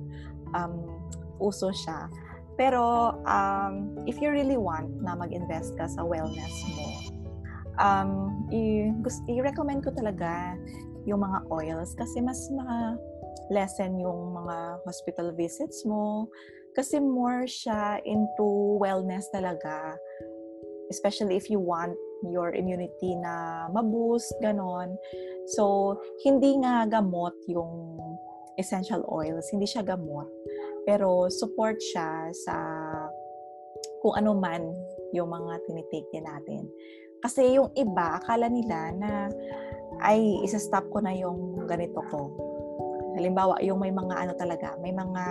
[0.56, 0.88] um,
[1.44, 2.08] uso siya.
[2.56, 6.88] Pero um, if you really want na mag-invest ka sa wellness mo,
[7.84, 8.96] um, i-
[9.28, 10.56] i-recommend ko talaga
[11.04, 12.96] yung mga oils kasi mas ma
[13.52, 16.32] lessen yung mga hospital visits mo.
[16.74, 19.98] Kasi more siya into wellness talaga.
[20.90, 21.94] Especially if you want
[22.26, 24.98] your immunity na ma-boost, ganon.
[25.54, 28.00] So, hindi nga gamot yung
[28.58, 29.50] essential oils.
[29.50, 30.30] Hindi siya gamot.
[30.86, 32.56] Pero support siya sa
[34.04, 34.62] kung ano man
[35.16, 36.68] yung mga tinitake natin.
[37.24, 39.12] Kasi yung iba, akala nila na
[40.04, 42.34] ay, isa-stop ko na yung ganito ko.
[43.16, 45.24] Halimbawa, yung may mga ano talaga, may mga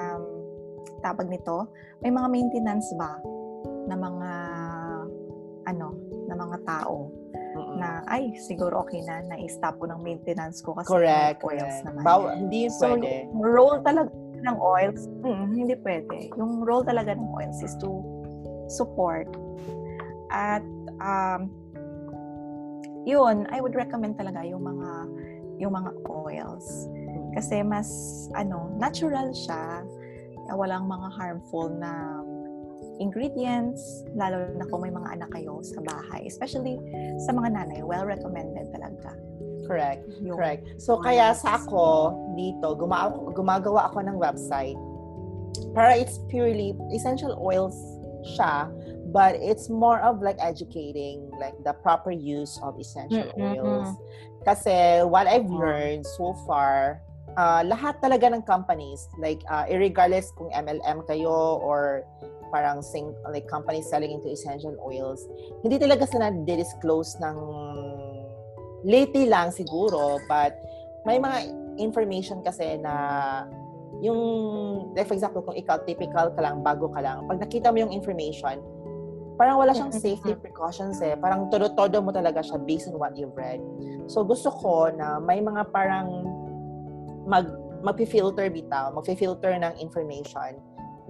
[1.03, 1.67] tawag nito,
[2.01, 3.19] may mga maintenance ba
[3.87, 4.31] na mga
[5.67, 5.95] ano,
[6.27, 7.11] na mga tao
[7.53, 7.77] Mm-mm.
[7.79, 11.85] na ay siguro okay na na-stop ko ng maintenance ko kasi correct, oils correct.
[11.87, 12.03] naman.
[12.03, 13.29] Baw- hindi So, pwede.
[13.31, 14.11] yung role talaga
[14.43, 16.35] ng oils, mm, hindi pwede.
[16.35, 18.03] Yung role talaga ng oils is to
[18.67, 19.31] support.
[20.33, 20.65] At
[20.99, 21.53] um,
[23.07, 24.91] yun, I would recommend talaga yung mga
[25.63, 26.67] yung mga oils.
[27.39, 27.87] Kasi mas
[28.35, 29.87] ano, natural siya.
[30.53, 32.23] Walang mga harmful na
[33.01, 36.29] ingredients, lalo na kung may mga anak kayo sa bahay.
[36.29, 36.79] Especially
[37.25, 39.17] sa mga nanay, well recommended talaga.
[39.67, 40.03] Correct.
[40.23, 40.63] Yung Correct.
[40.83, 44.79] So, kaya sa ako, dito, gumawa, gumagawa ako ng website.
[45.73, 47.77] Para it's purely essential oils
[48.23, 48.69] siya,
[49.15, 53.59] but it's more of like educating like the proper use of essential Mm-mm.
[53.59, 53.91] oils.
[54.43, 55.59] Kasi what I've Oh.
[55.63, 57.03] learned so far,
[57.37, 62.05] uh, lahat talaga ng companies, like uh, irregardless kung MLM kayo or
[62.53, 65.25] parang sing, like companies selling into essential oils,
[65.65, 67.37] hindi talaga sila disclose ng
[68.85, 70.61] lately lang siguro, but
[71.09, 71.49] may mga
[71.81, 72.95] information kasi na
[74.05, 74.21] yung,
[74.93, 77.95] like for example, kung ikaw typical ka lang, bago ka lang, pag nakita mo yung
[77.95, 78.61] information,
[79.41, 81.17] parang wala siyang safety precautions eh.
[81.17, 83.59] Parang todo-todo mo talaga siya based on what you've read.
[84.07, 86.29] So gusto ko na may mga parang
[87.27, 87.47] mag
[87.83, 90.55] magfi-filter bitaw, magfi-filter ng information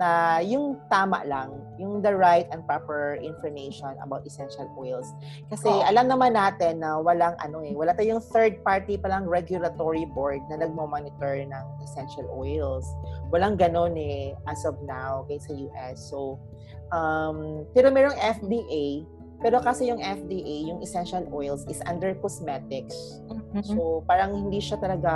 [0.01, 5.05] na yung tama lang, yung the right and proper information about essential oils.
[5.53, 5.85] Kasi Oo.
[5.85, 10.65] alam naman natin na walang ano eh, wala tayong third party palang regulatory board na
[10.65, 12.89] nagmo-monitor ng essential oils.
[13.29, 16.01] Walang ganon eh as of now okay, sa US.
[16.09, 16.41] So,
[16.89, 19.05] um, pero merong FDA,
[19.43, 22.95] pero kasi yung FDA, yung essential oils is under cosmetics.
[23.29, 23.75] Mhm.
[23.75, 25.13] So, parang hindi siya talaga,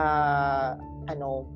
[1.07, 1.47] ano,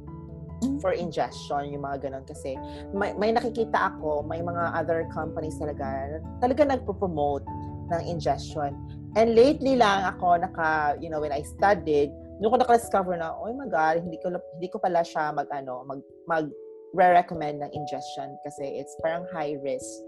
[0.78, 2.24] for ingestion, yung mga ganun.
[2.28, 2.54] Kasi
[2.94, 7.44] may, may nakikita ako, may mga other companies talaga, talaga nagpo-promote
[7.90, 8.76] ng ingestion.
[9.18, 13.50] And lately lang ako naka, you know, when I studied, nung ko naka-discover na, oh
[13.50, 16.46] my God, hindi ko, hindi ko pala siya mag, ano, mag, mag
[16.94, 20.02] recommend ng ingestion kasi it's parang high risk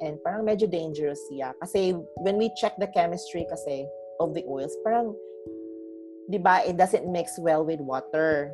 [0.00, 1.54] and parang medyo dangerous siya.
[1.62, 3.86] Kasi when we check the chemistry kasi
[4.18, 5.14] of the oils, parang,
[6.30, 8.50] di ba, it doesn't mix well with water.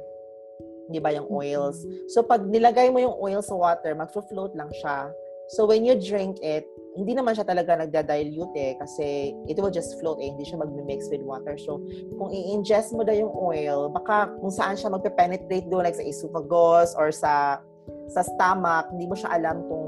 [0.92, 1.80] Di ba, yung oils.
[2.12, 5.08] So, pag nilagay mo yung oil sa water, mag-float lang siya.
[5.56, 9.98] So, when you drink it, hindi naman siya talaga nagda-dilute eh, kasi it will just
[9.98, 11.58] float eh, hindi siya mag-mix with water.
[11.58, 11.82] So,
[12.16, 16.94] kung i-ingest mo daw yung oil, baka kung saan siya magpe-penetrate doon, like sa esophagus
[16.94, 17.58] or sa
[18.08, 19.83] sa stomach, hindi mo siya alam kung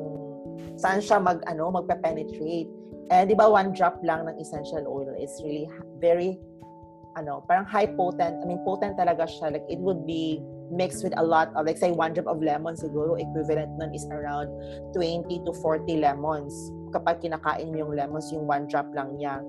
[0.76, 2.70] saan siya mag ano magpe-penetrate.
[3.10, 5.70] Eh di ba one drop lang ng essential oil is really
[6.02, 6.38] very
[7.16, 8.36] ano, parang high potent.
[8.40, 9.56] I mean potent talaga siya.
[9.56, 12.74] Like it would be mixed with a lot of like say one drop of lemon
[12.74, 14.50] siguro equivalent nun is around
[14.92, 16.52] 20 to 40 lemons.
[16.92, 19.40] Kapag kinakain mo yung lemons, yung one drop lang niya.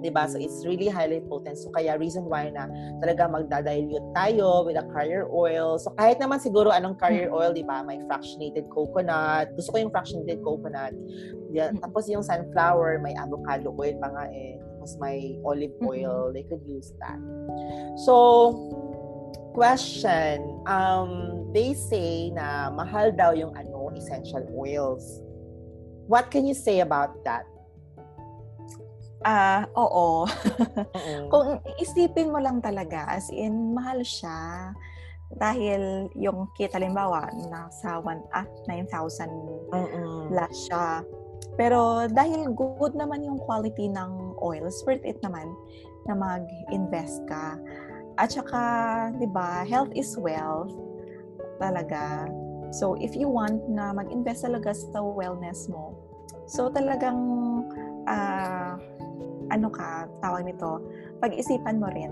[0.00, 0.24] 'Di ba?
[0.26, 1.60] So it's really highly potent.
[1.60, 2.66] So kaya reason why na
[3.04, 5.76] talaga magdadilute tayo with a carrier oil.
[5.76, 7.84] So kahit naman siguro anong carrier oil, 'di ba?
[7.84, 9.52] May fractionated coconut.
[9.54, 10.96] Gusto ko yung fractionated coconut.
[11.52, 11.82] Yeah, Mm.
[11.84, 14.56] tapos yung sunflower, may avocado oil pa nga eh.
[14.80, 16.32] Tapos may olive oil.
[16.32, 17.20] They could use that.
[18.06, 18.14] So,
[19.52, 20.40] question.
[20.64, 25.20] Um, they say na mahal daw yung ano, essential oils.
[26.06, 27.44] What can you say about that?
[29.20, 30.24] Ah, oo.
[30.96, 31.28] Mm-mm.
[31.28, 34.72] Kung isipin mo lang talaga, as in, mahal siya.
[35.30, 39.28] Dahil yung kit, halimbawa, nasa one, ah, 9,000
[39.76, 40.32] Mm-mm.
[40.32, 41.04] plus siya.
[41.60, 45.46] Pero dahil good naman yung quality ng oils, worth it naman
[46.08, 47.60] na mag-invest ka.
[48.16, 48.62] At saka,
[49.20, 50.72] di ba, health is wealth
[51.60, 52.24] talaga.
[52.72, 55.92] So, if you want na mag-invest talaga sa wellness mo,
[56.48, 57.18] so talagang,
[58.10, 58.74] ah,
[59.54, 60.82] ano ka, tawag nito,
[61.22, 62.10] pag-isipan mo rin.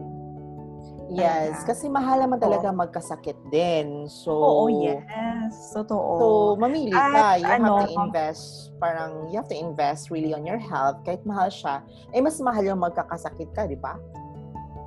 [1.08, 4.04] Yes, kasi mahal naman talaga magkasakit din.
[4.12, 5.72] So, Oo, yes.
[5.72, 6.12] Totoo.
[6.20, 6.26] So,
[6.60, 7.40] mamili At ka.
[7.40, 8.44] You ano, have to invest,
[8.76, 11.00] parang, you have to invest really on your health.
[11.08, 11.80] Kahit mahal siya,
[12.12, 13.96] eh, mas mahal yung magkakasakit ka, di ba?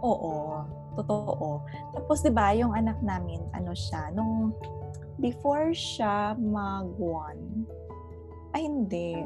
[0.06, 0.62] Oo.
[0.92, 1.64] totoo.
[1.96, 4.52] Tapos 'di ba, yung anak namin, ano siya, nung
[5.24, 7.64] before siya mag-one,
[8.52, 9.24] ay hindi.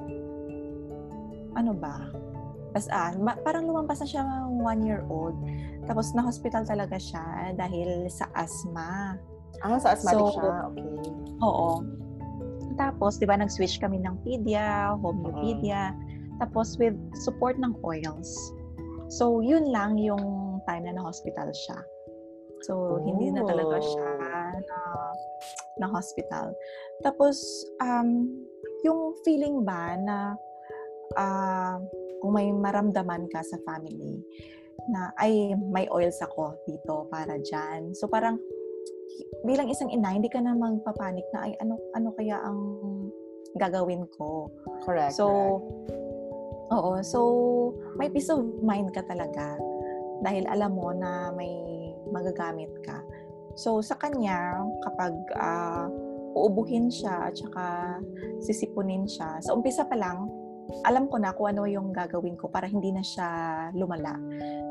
[1.56, 2.12] Ano ba?
[2.76, 5.36] Bas, ah, ma- parang lumampas na siya one year old.
[5.88, 9.16] Tapos na-hospital talaga siya dahil sa asthma.
[9.64, 10.52] Ah, sa asthmatic So, siya.
[10.72, 10.92] Okay.
[11.40, 11.70] Oo.
[12.76, 15.96] Tapos, di ba, nag-switch kami ng pedia, homeopedia.
[16.44, 18.36] Tapos, with support ng oils.
[19.08, 21.80] So, yun lang yung time na na-hospital siya.
[22.68, 24.10] So, hindi na talaga siya
[24.60, 24.80] na,
[25.80, 26.52] na hospital.
[27.00, 27.40] Tapos,
[27.80, 28.28] um,
[28.84, 30.36] yung feeling ba na
[31.16, 31.80] ah,
[32.22, 34.24] kung may maramdaman ka sa family
[34.92, 37.96] na ay may oils ako dito para dyan.
[37.98, 38.38] So parang
[39.48, 42.60] bilang isang ina, hindi ka na magpapanik na ay ano ano kaya ang
[43.56, 44.52] gagawin ko.
[44.84, 45.16] Correct.
[45.16, 45.28] So,
[45.64, 46.76] correct.
[46.76, 46.92] oo.
[47.02, 47.20] So,
[47.96, 49.56] may peace of mind ka talaga
[50.24, 51.52] dahil alam mo na may
[52.12, 53.00] magagamit ka.
[53.56, 55.88] So, sa kanya, kapag ah,
[56.36, 57.66] uubuhin siya at saka
[58.44, 60.28] sisipunin siya, sa umpisa pa lang,
[60.86, 63.28] alam ko na kung ano yung gagawin ko para hindi na siya
[63.74, 64.18] lumala.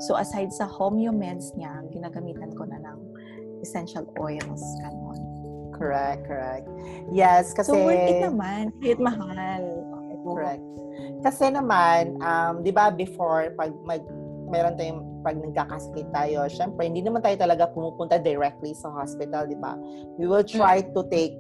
[0.03, 2.99] So, aside sa homeo meds niya, ginagamitan ko na ng
[3.63, 5.21] essential oils, kanon.
[5.75, 6.67] Correct, correct.
[7.11, 7.75] Yes, kasi...
[7.75, 8.71] So, worth it naman.
[8.79, 9.63] Kahit mahal.
[10.25, 10.65] Correct.
[11.21, 14.01] Kasi naman, um, 'di ba before pag mag
[14.49, 19.59] meron tayong pag nagkakasakit tayo, syempre hindi naman tayo talaga pumupunta directly sa hospital, 'di
[19.61, 19.77] ba?
[20.17, 21.37] We will try to take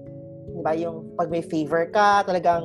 [0.52, 2.64] 'di ba yung pag may fever ka, talagang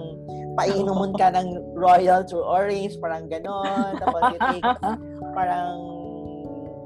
[0.60, 3.96] paiinumin ka ng Royal True Orange, parang ganon.
[3.96, 4.68] Tapos you take
[5.38, 5.80] parang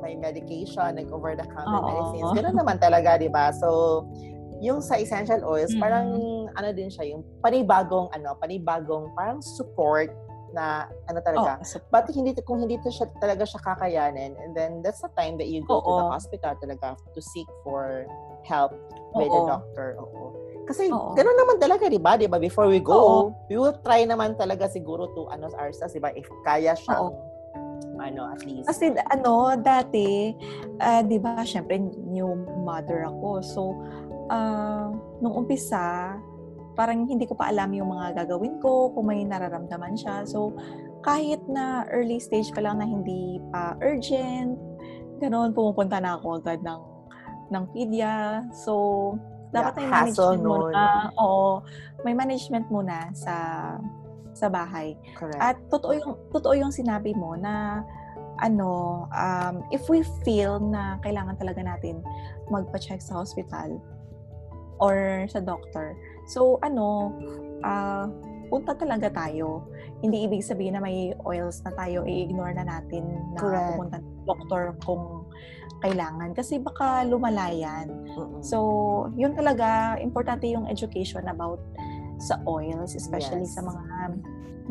[0.03, 1.87] may medication, like over-the-counter Oo.
[1.87, 2.29] medicines.
[2.35, 3.55] Ganun naman talaga, di ba?
[3.55, 4.03] So,
[4.59, 5.79] yung sa essential oils, Mm.
[5.79, 6.07] parang
[6.53, 10.11] ano din siya, yung panibagong, ano, panibagong parang support
[10.53, 11.57] na ano talaga.
[11.59, 15.09] Oh, so, But hindi kung hindi to siya talaga siya kakayanin, and then that's the
[15.17, 18.05] time that you go to the hospital talaga to seek for
[18.45, 18.75] help
[19.17, 19.49] with the Oo.
[19.49, 19.97] doctor.
[19.97, 20.35] Oo.
[20.63, 21.11] Kasi Oo.
[21.13, 22.15] ganun naman talaga, di ba?
[22.15, 22.39] Di ba?
[22.39, 23.19] Before we go, Oo.
[23.51, 26.11] we will try naman talaga siguro to ano ourselves, di ba?
[26.15, 27.11] If kaya siyang,
[27.99, 28.67] ano, at least.
[28.67, 30.33] Kasi ano, dati,
[30.79, 32.31] ah, di ba, syempre, new
[32.63, 33.29] mother ako.
[33.43, 33.61] So,
[34.31, 34.87] ah,
[35.19, 36.15] nung umpisa,
[36.73, 40.25] parang hindi ko pa alam yung mga gagawin ko, kung may nararamdaman siya.
[40.25, 40.55] So,
[41.03, 44.55] kahit na early stage pa lang na hindi pa urgent,
[45.19, 46.81] ganoon, pumupunta na ako agad ng,
[47.51, 48.41] ng pedia.
[48.65, 48.73] So,
[49.53, 50.83] dapat may management muna.
[51.21, 51.61] Oo,
[52.01, 53.35] may management muna sa
[54.33, 54.97] sa bahay.
[55.13, 55.39] Correct.
[55.39, 57.85] At totoo yung totoo yung sinabi mo na
[58.41, 62.01] ano, um, if we feel na kailangan talaga natin
[62.49, 63.77] magpa-check sa hospital
[64.81, 65.93] or sa doctor.
[66.25, 67.13] So ano,
[67.61, 68.09] ah,
[68.49, 69.69] punta talaga tayo.
[70.01, 73.05] Hindi ibig sabihin na may oils na tayo, i-ignore na natin
[73.37, 73.69] na Correct.
[73.77, 75.29] pumunta doctor kung
[75.83, 76.31] kailangan.
[76.31, 77.91] Kasi baka lumala yan.
[78.39, 78.57] So,
[79.19, 81.59] yun talaga, importante yung education about
[82.23, 83.59] sa oils, especially Yes.
[83.59, 83.83] sa mga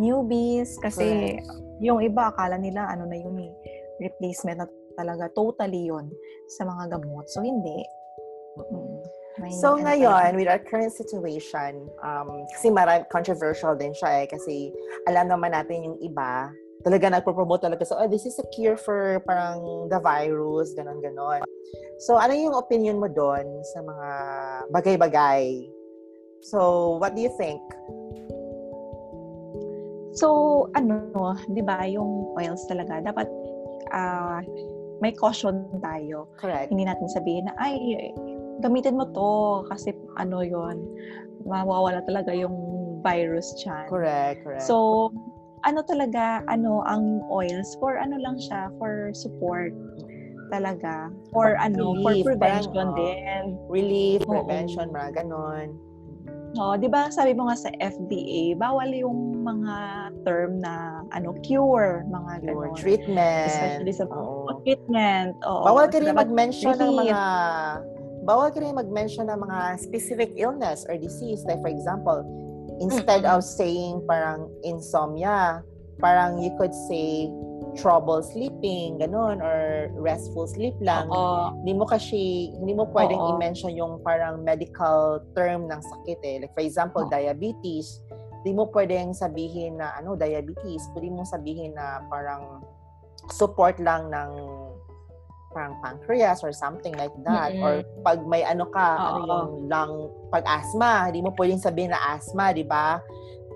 [0.00, 0.80] newbies.
[0.80, 1.36] Kasi
[1.84, 3.52] yung iba, akala nila, ano na yun eh,
[4.00, 5.28] replacement na talaga.
[5.36, 6.08] Totally yun
[6.48, 7.28] sa mga gamot.
[7.28, 7.84] So, hindi.
[9.40, 14.26] May So ano ngayon, with our current situation, um, kasi marami, controversial din siya eh,
[14.28, 14.68] kasi
[15.08, 19.22] alam naman natin yung iba, talaga nagpo-promote talaga so, oh, this is a cure for
[19.26, 21.42] parang the virus, ganon ganon.
[22.02, 24.08] So, ano yung opinion mo doon sa mga
[24.74, 25.70] bagay-bagay?
[26.42, 27.62] So, what do you think?
[30.12, 33.30] So, ano, 'di ba, yung oils talaga dapat
[33.94, 34.44] ah,
[35.00, 36.28] may caution tayo.
[36.36, 36.68] Correct.
[36.68, 37.76] Hindi natin sabihin na ay
[38.60, 39.30] gamitin mo to
[39.72, 40.82] kasi ano 'yon.
[41.48, 42.54] Mawawala talaga yung
[43.02, 43.86] virus diyan.
[43.88, 44.66] Correct, correct.
[44.68, 45.08] So,
[45.62, 49.72] ano talaga, ano, ang oils, for ano lang siya, for support
[50.52, 51.08] talaga.
[51.32, 53.00] For ano, for prevention parang, oh.
[53.00, 53.42] din.
[53.72, 54.44] relief, Oo.
[54.44, 55.72] prevention, mga ganon.
[56.52, 59.76] No, 'di ba sabi mo nga sa FDA, bawal yung mga
[60.28, 62.76] term na ano, cure, mga ganon.
[62.76, 63.48] treatment.
[63.48, 64.60] Especially sa Oo.
[64.60, 65.32] treatment.
[65.48, 65.64] Oo.
[65.64, 67.20] Bawal ka rin mag-mention ng mga
[68.28, 71.40] bawal ka rin mag-mention ng mga specific illness or disease.
[71.48, 72.20] Like for example,
[72.82, 75.62] instead of saying parang insomnia,
[76.02, 77.30] parang you could say
[77.72, 81.08] trouble sleeping, ganun, or restful sleep lang.
[81.08, 81.56] Oo.
[81.62, 83.30] Hindi mo kasi, hindi mo pwedeng Oo.
[83.36, 86.36] i-mention yung parang medical term ng sakit eh.
[86.44, 87.12] Like for example, Oo.
[87.12, 88.02] diabetes.
[88.42, 90.84] Hindi mo pwedeng sabihin na ano, diabetes.
[90.92, 92.60] Pwede mo sabihin na parang
[93.30, 94.30] support lang ng
[95.52, 97.52] parang pancreas or something like that.
[97.52, 97.62] Mm-mm.
[97.62, 99.28] Or pag may ano ka, ano Oo.
[99.28, 99.94] yung lung,
[100.32, 102.98] pag asthma, hindi mo pwedeng sabihin na asthma, di ba?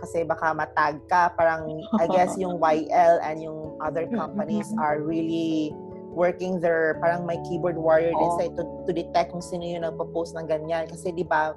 [0.01, 1.32] Kasi baka matag ka.
[1.34, 1.66] Parang,
[1.99, 5.72] I guess yung YL and yung other companies are really
[6.17, 10.33] working their, parang may keyboard warrior din sa to, to detect kung sino yung nagpo-post
[10.33, 10.89] ng ganyan.
[10.89, 11.53] Kasi di ba,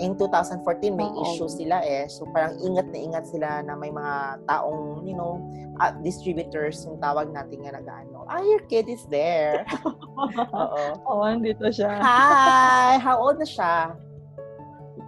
[0.00, 0.64] in 2014
[0.96, 1.28] may Oo.
[1.28, 2.08] issue sila eh.
[2.08, 5.36] So parang ingat na ingat sila na may mga taong, you know,
[5.76, 8.24] uh, distributors yung tawag natin nga nag-ano.
[8.32, 9.68] Ah, your kid is there.
[10.56, 10.82] Oo.
[11.04, 12.00] Oo, andito siya.
[12.00, 12.96] Hi!
[12.96, 13.92] How old na siya?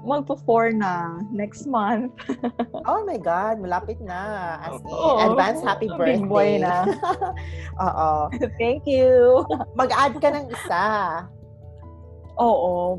[0.00, 2.12] Magpo-four na next month.
[2.88, 4.56] Oh my God, malapit na.
[4.64, 5.20] As in, Oo.
[5.30, 6.16] advance happy birthday.
[6.18, 6.88] Big boy na.
[7.86, 8.10] Oo.
[8.56, 9.44] Thank you.
[9.76, 10.84] Mag-add ka ng isa.
[12.40, 12.98] Oo.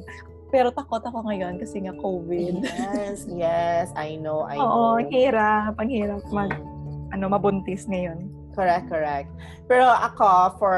[0.53, 2.61] Pero takot ako ngayon kasi nga COVID.
[2.61, 3.87] Yes, yes.
[3.97, 5.09] I know, I Oo, know.
[5.09, 5.79] hirap.
[5.81, 7.15] Ang hirap mag, Mm.
[7.15, 8.29] ano, mabuntis ngayon.
[8.51, 9.31] Correct, correct.
[9.65, 10.77] Pero ako, for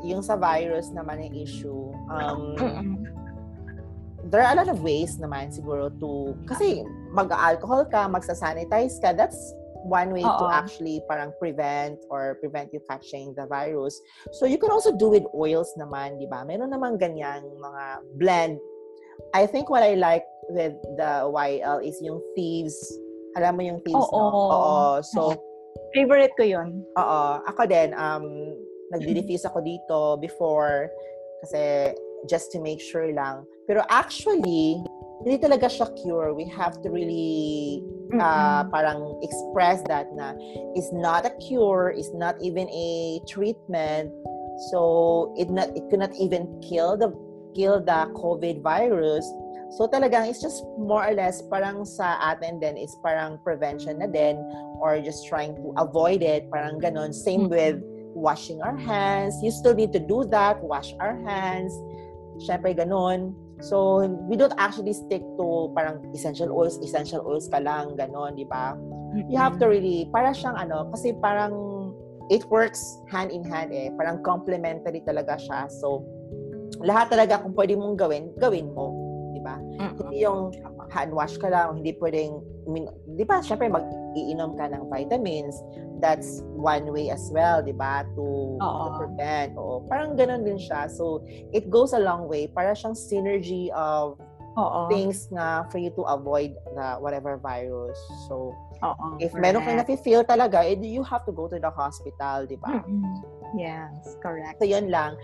[0.00, 2.56] yung sa virus naman yung issue, um,
[4.30, 9.38] there are a lot of ways naman siguro to, kasi mag-alcohol ka, magsasanitize ka, that's
[9.84, 10.52] one way to Oo.
[10.52, 13.98] actually parang prevent or prevent you catching the virus.
[14.32, 16.44] So you can also do with oils naman, di ba?
[16.44, 17.84] Meron naman ganyang mga
[18.20, 18.56] blend.
[19.34, 22.76] I think what I like with the YL is yung thieves.
[23.36, 24.20] Alam mo yung thieves, no?
[24.20, 24.42] Oo.
[24.52, 24.90] Oo.
[25.02, 25.20] So,
[25.94, 26.86] Favorite ko yun.
[26.98, 27.22] Oo.
[27.50, 28.54] Ako din, um,
[28.94, 30.90] nagdi-diffuse ako dito before
[31.42, 31.94] kasi
[32.28, 33.44] just to make sure lang.
[33.68, 34.82] Pero actually,
[35.24, 36.32] hindi talaga siya cure.
[36.34, 37.84] We have to really
[38.16, 40.34] uh, parang express that na
[40.74, 44.10] it's not a cure, it's not even a treatment.
[44.72, 47.12] So it not it cannot even kill the
[47.54, 49.24] kill the COVID virus.
[49.78, 54.10] So talagang it's just more or less parang sa atin din is parang prevention na
[54.10, 54.42] din
[54.82, 57.14] or just trying to avoid it, parang ganon.
[57.14, 57.78] Same with
[58.12, 59.38] washing our hands.
[59.42, 61.70] You still need to do that, wash our hands.
[62.40, 63.36] Syempre ganon.
[63.60, 68.48] So, we don't actually stick to parang essential oils, essential oils ka lang, ganon, di
[68.48, 68.72] ba?
[69.28, 71.52] You have to really, para siyang ano, kasi parang
[72.32, 72.80] it works
[73.10, 73.92] hand in hand eh.
[73.98, 75.68] Parang complementary talaga siya.
[75.68, 76.06] So,
[76.80, 78.94] lahat talaga kung pwede mong gawin, gawin mo.
[79.34, 79.58] Di ba?
[79.98, 80.54] Hindi yung
[80.90, 82.42] hand wash ka lang, hindi pwedeng,
[83.14, 85.56] di ba, syempre mag-iinom ka ng vitamins.
[86.02, 88.02] That's one way as well, di ba?
[88.18, 89.54] To, to prevent.
[89.54, 90.90] Oo, parang ganun din siya.
[90.90, 91.22] So,
[91.54, 92.48] it goes a long way.
[92.48, 94.16] Para siyang synergy of
[94.58, 94.90] Oo.
[94.90, 98.00] things na for you to avoid the whatever virus.
[98.26, 99.20] So, Oo.
[99.20, 102.80] if meron kang nafe-feel talaga, eh, you have to go to the hospital, di ba?
[103.54, 104.58] Yes, correct.
[104.58, 105.20] So, yun lang.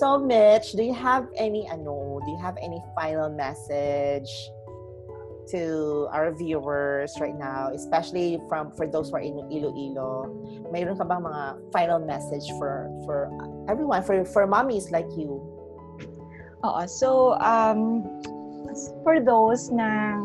[0.00, 4.28] So, Mitch, do you have any, ano, do you have any final message
[5.50, 10.30] to our viewers right now, especially from for those who are in Iloilo?
[10.72, 13.30] Mayroon ka bang mga final message for for
[13.68, 15.42] everyone, for for mommies like you?
[16.64, 16.86] Oo.
[16.86, 18.02] So, um,
[19.04, 20.18] for those na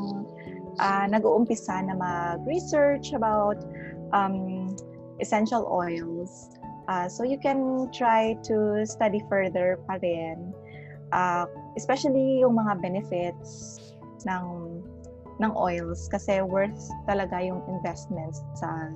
[0.80, 3.62] uh, nag-uumpisa na mag-research about
[4.14, 4.74] um,
[5.20, 6.50] essential oils,
[6.88, 10.54] uh, so you can try to study further pa rin.
[11.12, 11.44] Uh,
[11.76, 13.76] especially yung mga benefits
[14.24, 14.71] ng
[15.42, 18.94] ng oils kasi worth talaga yung investments sa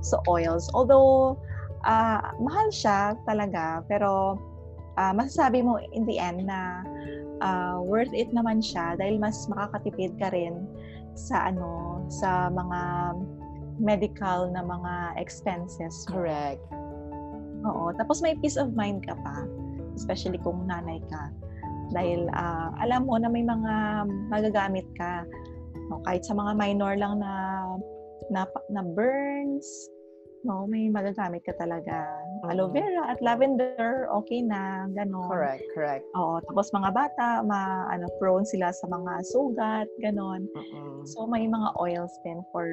[0.00, 0.70] sa oils.
[0.72, 1.36] Although
[1.84, 4.38] uh, mahal siya talaga pero
[4.96, 6.86] uh, masasabi mo in the end na
[7.42, 10.64] uh, worth it naman siya dahil mas makakatipid ka rin
[11.18, 12.80] sa ano sa mga
[13.80, 16.20] medical na mga expenses mo.
[16.20, 16.62] Correct.
[17.64, 17.92] Oo.
[17.96, 19.48] Tapos may peace of mind ka pa.
[19.96, 21.32] Especially kung nanay ka.
[21.90, 25.26] Dahil ah, alam mo na may mga magagamit ka.
[25.90, 27.32] No, kahit sa mga minor lang na
[28.30, 29.90] na, na burns,
[30.46, 32.06] no, may magagamit ka talaga.
[32.46, 32.74] Aloe Mhm.
[32.78, 35.26] vera at lavender, okay na, gano'n.
[35.26, 36.06] Correct, correct.
[36.14, 40.46] Oo, tapos mga bata, ma, ano, prone sila sa mga sugat, ganon.
[40.54, 41.02] Mm-mm.
[41.10, 42.66] So, may mga oils din for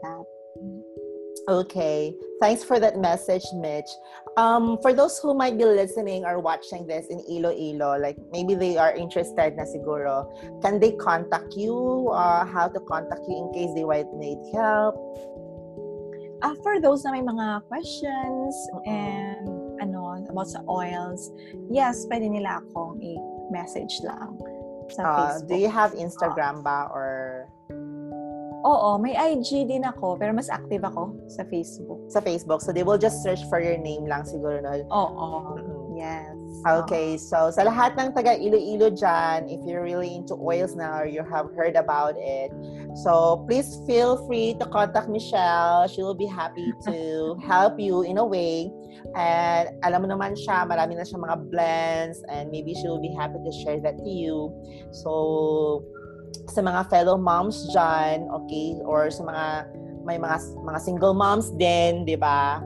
[0.00, 0.24] that.
[1.48, 2.14] Okay.
[2.40, 3.88] Thanks for that message, Mitch.
[4.36, 8.76] Um, for those who might be listening or watching this in Iloilo, like maybe they
[8.76, 10.26] are interested na siguro,
[10.62, 12.08] can they contact you?
[12.10, 14.96] Uh, how to contact you in case they might need help?
[16.42, 18.52] Ah, for those na may mga questions
[18.84, 19.48] and
[19.80, 21.32] ano, about sa oils,
[21.72, 24.36] yes, pwede nila akong i-message lang
[24.92, 25.08] sa Uh,
[25.40, 25.48] Facebook.
[25.48, 27.23] do you have Instagram ba or
[28.64, 32.00] Oo, may IG din ako, pero mas active ako sa Facebook.
[32.08, 32.64] sa Facebook?
[32.64, 34.56] So they will just search for your name lang siguro.
[34.64, 34.72] No?
[34.88, 35.28] Oo,
[35.60, 36.00] Mm-mm.
[36.00, 36.32] yes.
[36.64, 41.04] Okay, so sa lahat ng taga Iloilo dyan, if you're really into oils now or
[41.04, 42.48] you have heard about it,
[43.04, 45.84] so please feel free to contact Michelle.
[45.84, 46.96] She will be happy to
[47.44, 48.72] help you in a way.
[49.12, 53.12] And alam mo naman siya, marami na siya mga blends and maybe she will be
[53.12, 54.48] happy to share that to you.
[54.88, 55.84] So,
[56.50, 59.46] sa mga fellow moms dyan, okay, or sa mga
[60.04, 62.60] may mga mga single moms din, 'di ba?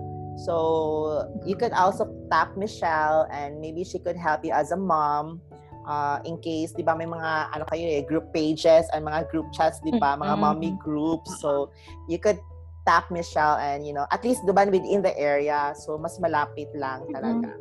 [0.47, 5.43] So you could also tap Michelle and maybe she could help you as a mom
[5.89, 9.49] uh, in case, di ba, may mga, ano kayo eh, group pages and mga group
[9.57, 11.33] chats, di ba, mga mommy groups.
[11.41, 11.73] So,
[12.07, 12.39] you could
[12.85, 15.73] tap Michelle and, you know, at least duman within the area.
[15.75, 17.57] So, mas malapit lang talaga.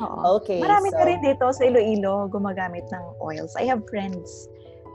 [0.00, 0.40] Oo.
[0.40, 0.60] Okay.
[0.60, 3.52] Marami so, na rin dito sa Iloilo gumagamit ng oils.
[3.60, 4.48] I have friends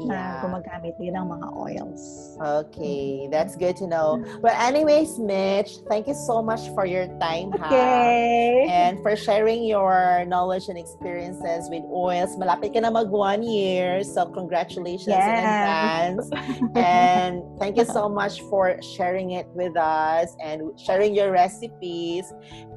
[0.06, 0.42] na yeah.
[0.42, 2.02] gumagamit din ng mga oils.
[2.42, 4.22] Okay, that's good to know.
[4.42, 7.70] But anyways, Mitch, thank you so much for your time, ha?
[7.70, 8.66] Okay.
[8.70, 12.34] And for sharing your knowledge and experiences with oils.
[12.38, 15.46] Malapit ka na mag one year, so congratulations in Yes.
[15.46, 16.26] advance.
[16.76, 22.26] and thank you so much for sharing it with us and sharing your recipes.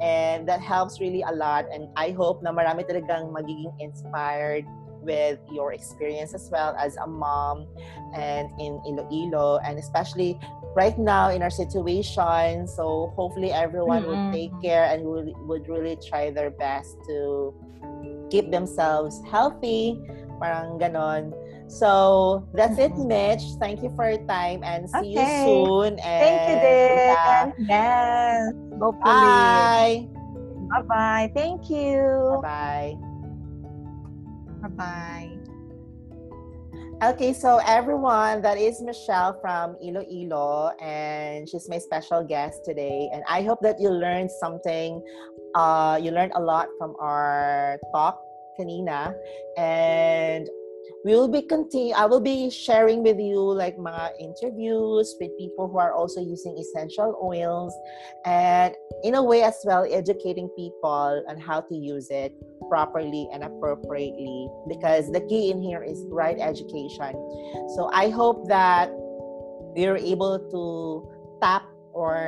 [0.01, 1.65] And that helps really a lot.
[1.73, 4.69] And I hope na marami talagang magiging inspired
[5.05, 7.67] with your experience as well as a mom
[8.15, 10.39] and in Iloilo and especially
[10.75, 14.33] right now in our situation so hopefully everyone would Mm-mm.
[14.33, 17.55] take care and would, would really try their best to
[18.31, 19.95] keep themselves healthy
[20.43, 21.31] parang ganon
[21.71, 26.43] so that's it Mitch thank you for your time and see you soon and Thank
[26.49, 27.03] you, din.
[27.07, 27.47] yeah.
[27.69, 28.53] Yes.
[28.81, 29.31] Hopefully.
[29.31, 30.09] bye
[30.71, 31.31] Bye-bye.
[31.35, 32.41] Thank you.
[32.43, 32.99] bye
[34.77, 35.31] Bye-bye.
[37.03, 43.11] Okay, so everyone, that is Michelle from Iloilo, and she's my special guest today.
[43.13, 45.03] And I hope that you learned something.
[45.55, 48.19] Uh, you learned a lot from our talk,
[48.59, 49.15] kanina,
[49.59, 50.49] and
[51.05, 51.93] we will be continue.
[51.93, 56.57] I will be sharing with you like mga interviews with people who are also using
[56.57, 57.75] essential oils,
[58.25, 62.33] and in a way as well, educating people on how to use it
[62.75, 67.15] properly and appropriately because the key in here is right education.
[67.77, 68.91] So I hope that
[69.79, 71.07] we're able to
[71.41, 71.63] tap
[71.93, 72.19] or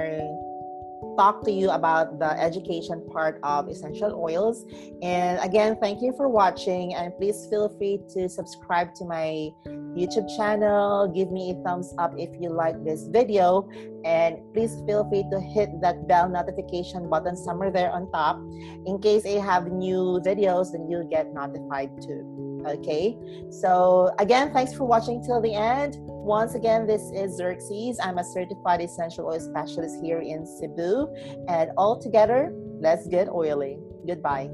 [1.16, 4.64] talk to you about the education part of essential oils.
[5.03, 9.51] And again, thank you for watching and please feel free to subscribe to my
[9.97, 11.09] YouTube channel.
[11.09, 13.68] Give me a thumbs up if you like this video
[14.05, 18.38] and please feel free to hit that bell notification button somewhere there on top
[18.86, 23.16] in case I have new videos then you'll get notified too okay
[23.51, 28.01] so again thanks for watching till the end once again this is Xerxes.
[28.03, 31.07] I'm a certified essential oil specialist here in Cebu.
[31.47, 33.79] And all together let's get oily.
[34.05, 34.51] Goodbye